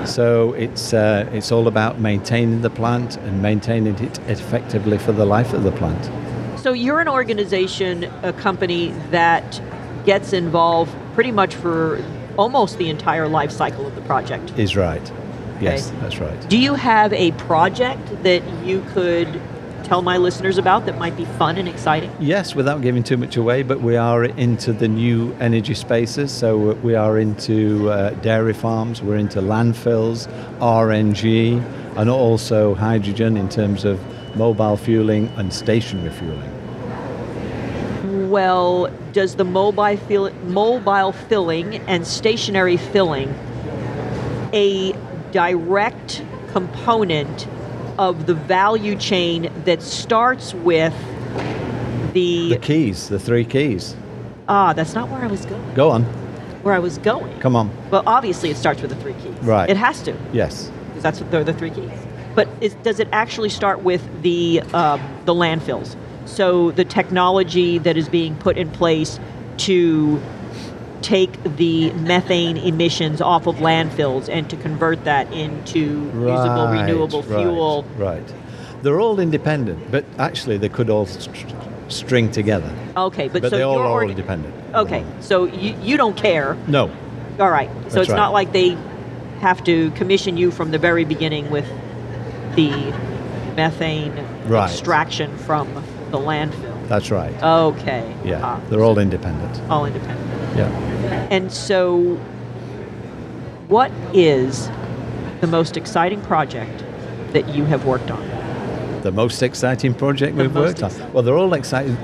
So 0.05 0.53
it's 0.55 0.93
uh, 0.93 1.29
it's 1.33 1.53
all 1.53 1.69
about 1.69 2.01
maintaining 2.01 2.63
the 2.63 2.71
plant 2.71 3.17
and 3.19 3.43
maintaining 3.43 3.95
it 4.03 4.19
effectively 4.29 4.99
for 4.99 5.13
the 5.13 5.25
life 5.25 5.53
of 5.53 5.63
the 5.63 5.73
plant. 5.73 6.11
So 6.59 6.73
you're 6.73 7.01
an 7.01 7.09
organization, 7.09 8.05
a 8.23 8.33
company 8.33 8.89
that 9.11 9.61
gets 10.05 10.33
involved 10.33 10.93
pretty 11.15 11.31
much 11.31 11.55
for 11.55 12.03
almost 12.39 12.79
the 12.79 12.89
entire 12.89 13.29
life 13.29 13.51
cycle 13.51 13.87
of 13.87 13.95
the 13.95 14.01
project. 14.03 14.57
Is 14.59 14.77
right. 14.77 15.13
Yes, 15.61 15.91
that's 16.01 16.19
right. 16.19 16.49
Do 16.49 16.57
you 16.57 16.75
have 16.75 17.13
a 17.13 17.33
project 17.33 18.23
that 18.23 18.43
you 18.65 18.81
could 18.93 19.41
tell 19.83 20.03
my 20.03 20.17
listeners 20.17 20.59
about 20.59 20.87
that 20.87 20.99
might 20.99 21.17
be 21.17 21.25
fun 21.25 21.57
and 21.57 21.69
exciting? 21.69 22.15
Yes, 22.21 22.55
without 22.55 22.81
giving 22.81 23.03
too 23.03 23.17
much 23.17 23.37
away, 23.37 23.63
but 23.63 23.81
we 23.81 23.97
are 23.97 24.25
into 24.25 24.73
the 24.73 24.87
new 24.87 25.35
energy 25.41 25.75
spaces. 25.75 26.31
So 26.31 26.75
we 26.75 26.95
are 26.95 27.19
into 27.19 27.91
uh, 27.91 28.11
dairy 28.11 28.55
farms, 28.55 29.03
we're 29.03 29.17
into 29.17 29.41
landfills, 29.41 30.29
RNG, 30.59 31.61
and 31.97 32.09
also 32.09 32.75
hydrogen 32.75 33.37
in 33.37 33.49
terms 33.49 33.85
of 33.85 33.99
mobile 34.37 34.77
fueling 34.77 35.27
and 35.37 35.53
stationary 35.53 36.11
fueling. 36.11 36.58
Well, 38.33 38.91
does 39.13 39.37
the 39.37 39.45
mobile 39.45 39.97
fill, 39.97 40.31
mobile 40.45 41.13
filling 41.13 41.77
and 41.89 42.07
stationary 42.07 42.77
filling 42.77 43.35
a 44.53 44.93
direct 45.33 46.23
component 46.53 47.49
of 47.99 48.27
the 48.27 48.35
value 48.35 48.97
chain 48.97 49.51
that 49.65 49.81
starts 49.81 50.53
with 50.53 50.95
the, 52.13 52.51
The 52.51 52.59
keys, 52.59 53.09
the 53.09 53.19
three 53.19 53.45
keys. 53.47 53.97
ah 54.47 54.73
that's 54.75 54.95
not 54.95 55.09
where 55.09 55.23
I 55.23 55.27
was 55.27 55.45
going 55.47 55.75
Go 55.75 55.91
on, 55.91 56.05
where 56.63 56.75
I 56.75 56.79
was 56.79 56.99
going 56.99 57.39
come 57.41 57.57
on. 57.57 57.71
well 57.91 58.03
obviously 58.07 58.51
it 58.51 58.57
starts 58.59 58.81
with 58.83 58.91
the 58.91 58.97
three 58.97 59.15
keys 59.15 59.35
Right. 59.43 59.69
it 59.71 59.77
has 59.77 60.03
to 60.03 60.15
Yes. 60.33 60.71
because 60.89 61.03
that's 61.03 61.21
what 61.21 61.31
they're 61.31 61.45
the 61.45 61.53
three 61.55 61.71
keys. 61.71 61.91
But 62.35 62.49
is, 62.61 62.75
does 62.83 63.01
it 63.01 63.09
actually 63.13 63.49
start 63.49 63.83
with 63.83 64.03
the 64.23 64.63
uh, 64.75 64.99
the 65.25 65.35
landfills? 65.35 65.97
So 66.29 66.71
the 66.71 66.85
technology 66.85 67.79
that 67.79 67.97
is 67.97 68.09
being 68.09 68.37
put 68.37 68.57
in 68.59 68.71
place 68.71 69.19
to 69.59 70.21
take 71.03 71.33
the 71.57 71.91
methane 71.93 72.57
emissions 72.57 73.21
off 73.21 73.47
of 73.47 73.57
landfills 73.57 74.29
and 74.29 74.49
to 74.51 74.57
convert 74.57 75.05
that 75.05 75.33
into 75.33 75.79
usable 76.15 76.69
renewable 76.69 77.23
right, 77.23 77.41
fuel. 77.41 77.85
Right. 77.97 78.35
They're 78.83 79.01
all 79.01 79.19
independent, 79.19 79.91
but 79.91 80.05
actually 80.19 80.59
they 80.59 80.69
could 80.69 80.91
all 80.91 81.07
st- 81.07 81.55
string 81.89 82.31
together. 82.31 82.71
Okay, 82.97 83.29
but, 83.29 83.43
But 83.43 83.51
so 83.51 83.57
they 83.57 83.63
all 83.63 83.77
you're 83.77 83.85
are 83.85 83.91
already- 83.91 84.11
independent. 84.13 84.55
Okay, 84.75 85.05
so 85.21 85.47
you, 85.47 85.75
you 85.83 85.97
don't 85.97 86.17
care. 86.17 86.57
No. 86.67 86.91
All 87.41 87.51
right. 87.51 87.71
So 87.71 87.81
That's 87.83 87.97
it's 87.97 88.09
right. 88.11 88.17
not 88.17 88.33
like 88.33 88.53
they 88.53 88.77
have 89.41 89.65
to 89.65 89.91
commission 89.93 90.37
you 90.37 90.51
from 90.51 90.73
the 90.73 90.79
very 90.79 91.05
beginning 91.05 91.51
with 91.51 91.67
the 92.55 92.71
methane 93.57 94.13
Right. 94.47 94.71
extraction 94.71 95.37
from 95.39 95.69
the 96.11 96.19
landfill. 96.19 96.89
That's 96.89 97.11
right. 97.11 97.35
Okay. 97.43 98.15
yeah. 98.25 98.41
Ah, 98.43 98.61
They're 98.71 98.83
all 98.83 98.99
independent. 98.99 99.61
all 99.71 99.85
independent. 99.87 100.57
Yeah. 100.57 100.69
And 101.31 101.53
so, 101.53 102.17
what 103.69 103.93
is 104.15 104.69
the 105.41 105.47
most 105.47 105.77
exciting 105.77 106.21
project 106.23 106.85
that 107.33 107.49
you 107.55 107.65
have 107.67 107.85
worked 107.85 108.11
on? 108.11 108.27
The 109.03 109.13
most 109.13 109.43
exciting 109.43 109.95
project 109.95 110.37
The 110.37 110.45
we've 110.45 110.55
worked 110.55 110.83
on. 110.83 110.91
Well, 111.13 111.23
they're 111.23 111.37
all 111.37 111.53
exciting. 111.55 111.97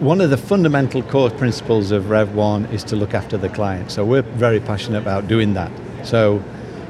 One 0.00 0.20
of 0.20 0.30
the 0.30 0.36
fundamental 0.36 1.02
core 1.02 1.30
principles 1.30 1.90
of 1.90 2.08
Rev 2.08 2.34
One 2.34 2.64
is 2.66 2.84
to 2.84 2.96
look 2.96 3.14
after 3.14 3.36
the 3.36 3.48
client. 3.48 3.90
So 3.90 4.04
we're 4.04 4.22
very 4.22 4.60
passionate 4.60 4.98
about 5.02 5.26
doing 5.28 5.54
that. 5.54 5.70
So, 6.04 6.42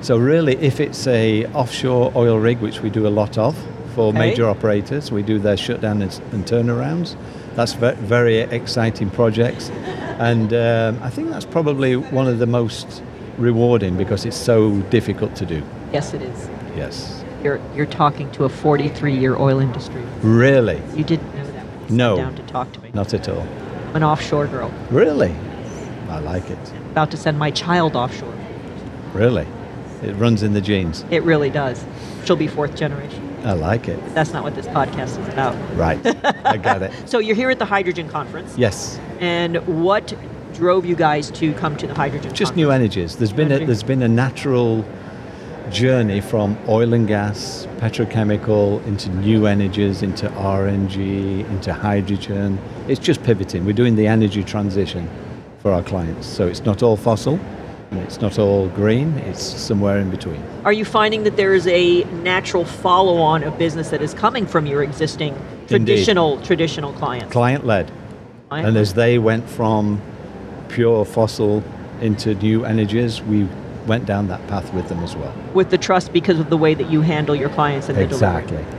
so 0.03 0.17
really, 0.19 0.57
if 0.59 0.79
it's 0.79 1.07
a 1.07 1.47
offshore 1.47 2.13
oil 2.15 2.39
rig, 2.39 2.59
which 2.61 2.81
we 2.81 2.91
do 2.91 3.07
a 3.07 3.09
lot 3.11 3.37
of 3.39 3.57
for 3.99 4.11
Okay. 4.11 4.19
major 4.19 4.49
operators, 4.49 5.11
we 5.11 5.23
do 5.25 5.41
their 5.41 5.57
shutdown 5.57 6.03
and, 6.03 6.21
and 6.33 6.47
turnarounds. 6.47 7.17
That's 7.57 7.73
ve- 7.73 7.97
very 8.17 8.37
exciting 8.39 9.11
projects, 9.11 9.71
and 10.21 10.53
um, 10.55 11.03
I 11.03 11.11
think 11.11 11.31
that's 11.31 11.45
probably 11.45 11.97
one 11.97 12.29
of 12.29 12.39
the 12.39 12.47
most 12.47 13.03
rewarding 13.39 13.97
because 13.97 14.25
it's 14.25 14.37
so 14.37 14.77
difficult 14.91 15.35
to 15.37 15.45
do. 15.47 15.63
Yes, 15.93 16.15
it 16.15 16.23
is. 16.23 16.49
Yes, 16.77 17.25
You're 17.43 17.61
you're 17.75 17.87
talking 17.91 18.31
to 18.33 18.45
a 18.45 18.49
43-year 18.49 19.35
oil 19.37 19.59
industry. 19.59 20.03
really, 20.23 20.81
You 20.95 21.03
didn't 21.03 21.35
know 21.35 21.45
that. 21.51 21.65
you 21.91 21.97
No. 21.97 22.17
Down 22.17 22.37
to 22.37 22.43
talk 22.45 22.71
to 22.75 22.81
me. 22.81 22.91
not 22.95 23.13
at 23.15 23.29
all. 23.29 23.45
An 23.95 24.05
offshore 24.05 24.47
girl 24.47 24.71
Really, 24.93 25.35
I 26.09 26.21
like 26.21 26.49
it. 26.51 26.73
about 26.93 27.11
to 27.11 27.17
send 27.17 27.37
my 27.37 27.51
child 27.51 27.97
offshore. 27.97 28.35
Really, 29.13 29.47
it 30.05 30.15
runs 30.15 30.45
in 30.45 30.53
the 30.53 30.61
genes. 30.61 31.05
It 31.11 31.25
really 31.25 31.51
does. 31.51 31.85
She'll 32.25 32.37
be 32.37 32.47
fourth 32.47 32.77
generation. 32.77 33.25
I 33.45 33.53
like 33.53 33.89
it. 33.89 33.99
That's 34.15 34.33
not 34.33 34.43
what 34.45 34.55
this 34.55 34.67
podcast 34.67 35.19
is 35.21 35.29
about. 35.29 35.55
Right, 35.77 35.99
I 36.47 36.57
got 36.57 36.83
it. 36.83 36.93
So 37.07 37.19
you're 37.21 37.37
here 37.37 37.51
at 37.51 37.59
the 37.59 37.65
hydrogen 37.65 38.09
conference. 38.09 38.57
Yes, 38.59 38.99
And 39.21 39.57
what 39.85 40.13
drove 40.55 40.85
you 40.85 40.97
guys 40.97 41.31
to 41.33 41.53
come 41.55 41.77
to 41.77 41.87
the 41.87 41.95
hydrogen 41.95 42.31
just 42.31 42.51
conference? 42.51 42.57
new 42.57 42.71
energies. 42.71 43.17
There's 43.17 43.33
been 43.33 43.53
a, 43.53 43.65
there's 43.65 43.83
been 43.85 44.03
a 44.03 44.09
natural 44.09 44.85
journey 45.71 46.21
from 46.21 46.57
oil 46.69 46.95
and 46.95 47.07
gas, 47.07 47.67
petrochemical, 47.77 48.85
into 48.87 49.11
new 49.11 49.47
energies, 49.47 50.03
into 50.03 50.29
RNG, 50.31 51.49
into 51.51 51.73
hydrogen. 51.73 52.59
It's 52.89 53.01
just 53.01 53.23
pivoting. 53.23 53.65
We're 53.65 53.73
doing 53.75 53.95
the 53.97 54.07
energy 54.07 54.43
transition 54.43 55.09
for 55.59 55.73
our 55.73 55.83
clients. 55.83 56.27
So 56.27 56.47
it's 56.47 56.65
not 56.65 56.83
all 56.83 56.97
fossil, 56.97 57.39
it's 57.91 58.21
not 58.21 58.39
all 58.39 58.69
green. 58.69 59.17
It's 59.19 59.43
somewhere 59.43 59.99
in 59.99 60.11
between. 60.11 60.43
Are 60.65 60.73
you 60.73 60.85
finding 60.85 61.25
that 61.25 61.37
there 61.37 61.55
is 61.55 61.67
a 61.67 62.05
natural 62.05 62.65
follow-on 62.65 63.43
of 63.45 63.59
business 63.59 63.91
that 63.91 64.03
is 64.03 64.15
coming 64.15 64.47
from 64.47 64.67
your 64.67 64.83
existing 64.83 65.35
traditional 65.67 66.41
traditional 66.43 66.93
clients? 66.95 67.33
Client 67.33 67.67
led. 67.67 67.91
And 68.51 68.77
as 68.77 68.95
they 68.95 69.19
went 69.19 69.49
from 69.49 70.01
pure 70.69 71.05
fossil 71.05 71.63
into 72.01 72.35
new 72.35 72.65
energies, 72.65 73.23
we 73.23 73.49
went 73.87 74.07
down 74.07 74.29
that 74.29 74.47
path 74.49 74.73
with 74.75 74.89
them 74.89 75.03
as 75.03 75.17
well. 75.17 75.35
With 75.55 75.71
the 75.71 75.79
trust 75.79 76.13
because 76.13 76.39
of 76.39 76.51
the 76.51 76.57
way 76.57 76.75
that 76.75 76.91
you 76.91 77.01
handle 77.01 77.35
your 77.35 77.49
clients 77.49 77.89
and 77.89 77.99
the 77.99 78.07
delivery. 78.07 78.43
Exactly. 78.43 78.79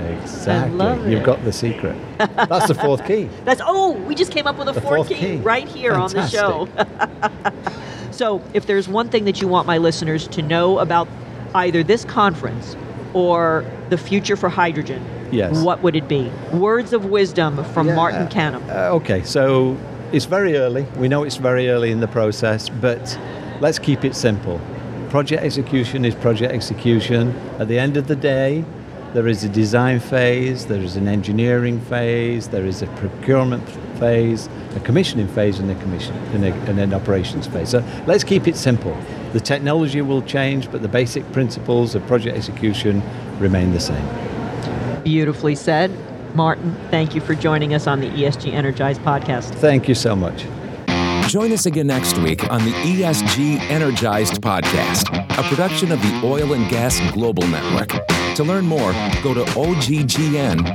Exactly. 0.00 1.10
You've 1.10 1.20
it. 1.20 1.26
got 1.26 1.44
the 1.44 1.52
secret. 1.52 1.96
That's 2.18 2.68
the 2.68 2.74
fourth 2.74 3.06
key. 3.06 3.28
That's 3.44 3.60
oh, 3.64 3.92
we 3.92 4.14
just 4.14 4.32
came 4.32 4.46
up 4.46 4.56
with 4.58 4.68
a 4.68 4.72
fourth, 4.74 4.84
fourth 4.84 5.08
key, 5.08 5.16
key. 5.16 5.36
right 5.36 5.68
here 5.68 5.92
on 5.92 6.10
the 6.10 6.26
show. 6.26 6.68
so, 8.20 8.42
if 8.52 8.66
there's 8.66 8.86
one 8.86 9.08
thing 9.08 9.24
that 9.24 9.40
you 9.40 9.48
want 9.48 9.66
my 9.66 9.78
listeners 9.78 10.28
to 10.28 10.42
know 10.42 10.78
about 10.78 11.08
either 11.54 11.82
this 11.82 12.04
conference 12.04 12.76
or 13.14 13.64
the 13.88 13.96
future 13.96 14.36
for 14.36 14.50
hydrogen, 14.50 15.02
Yes. 15.32 15.62
what 15.62 15.82
would 15.82 15.96
it 15.96 16.06
be? 16.06 16.30
Words 16.52 16.92
of 16.92 17.06
wisdom 17.06 17.64
from 17.72 17.86
Yeah. 17.88 17.94
Martin 17.94 18.26
Canham. 18.28 18.60
Uh, 18.68 18.96
okay, 18.96 19.22
so 19.22 19.74
it's 20.12 20.26
very 20.26 20.58
early. 20.58 20.84
We 20.98 21.08
know 21.08 21.22
it's 21.22 21.38
very 21.38 21.70
early 21.70 21.90
in 21.92 22.00
the 22.00 22.08
process, 22.08 22.68
but 22.68 23.18
let's 23.62 23.78
keep 23.78 24.04
it 24.04 24.14
simple. 24.14 24.60
Project 25.08 25.42
execution 25.42 26.04
is 26.04 26.14
project 26.14 26.52
execution. 26.52 27.34
At 27.58 27.68
the 27.68 27.78
end 27.78 27.96
of 27.96 28.06
the 28.06 28.16
day, 28.16 28.64
there 29.14 29.28
is 29.28 29.44
a 29.44 29.48
design 29.48 29.98
phase, 29.98 30.66
there 30.66 30.82
is 30.82 30.94
an 30.94 31.08
engineering 31.08 31.80
phase, 31.80 32.48
there 32.48 32.66
is 32.66 32.82
a 32.82 32.86
procurement 33.00 33.64
phase, 34.00 34.48
a 34.74 34.80
commissioning 34.80 35.28
phase, 35.28 35.60
and 35.60 35.70
a 35.70 35.74
commission 35.76 36.16
and, 36.34 36.44
a, 36.44 36.52
and 36.68 36.80
an 36.80 36.92
operations 36.92 37.46
phase. 37.46 37.68
So 37.68 37.84
let's 38.06 38.24
keep 38.24 38.48
it 38.48 38.56
simple. 38.56 38.96
The 39.32 39.40
technology 39.40 40.02
will 40.02 40.22
change, 40.22 40.70
but 40.72 40.82
the 40.82 40.88
basic 40.88 41.30
principles 41.32 41.94
of 41.94 42.04
project 42.06 42.36
execution 42.36 43.02
remain 43.38 43.72
the 43.72 43.80
same. 43.80 44.04
Beautifully 45.04 45.54
said. 45.54 45.92
Martin, 46.34 46.76
thank 46.90 47.14
you 47.14 47.20
for 47.20 47.34
joining 47.34 47.74
us 47.74 47.86
on 47.86 48.00
the 48.00 48.08
ESG 48.08 48.52
Energized 48.52 49.00
podcast. 49.02 49.54
Thank 49.56 49.88
you 49.88 49.94
so 49.94 50.16
much. 50.16 50.46
Join 51.28 51.52
us 51.52 51.66
again 51.66 51.86
next 51.86 52.18
week 52.18 52.50
on 52.50 52.64
the 52.64 52.72
ESG 52.72 53.60
Energized 53.70 54.40
podcast, 54.42 55.06
a 55.38 55.42
production 55.48 55.92
of 55.92 56.02
the 56.02 56.20
Oil 56.24 56.54
and 56.54 56.68
Gas 56.68 56.98
Global 57.12 57.46
Network. 57.46 57.90
To 58.34 58.42
learn 58.44 58.66
more, 58.66 58.92
go 59.22 59.34
to 59.34 59.44
oggn.com. 59.52 60.66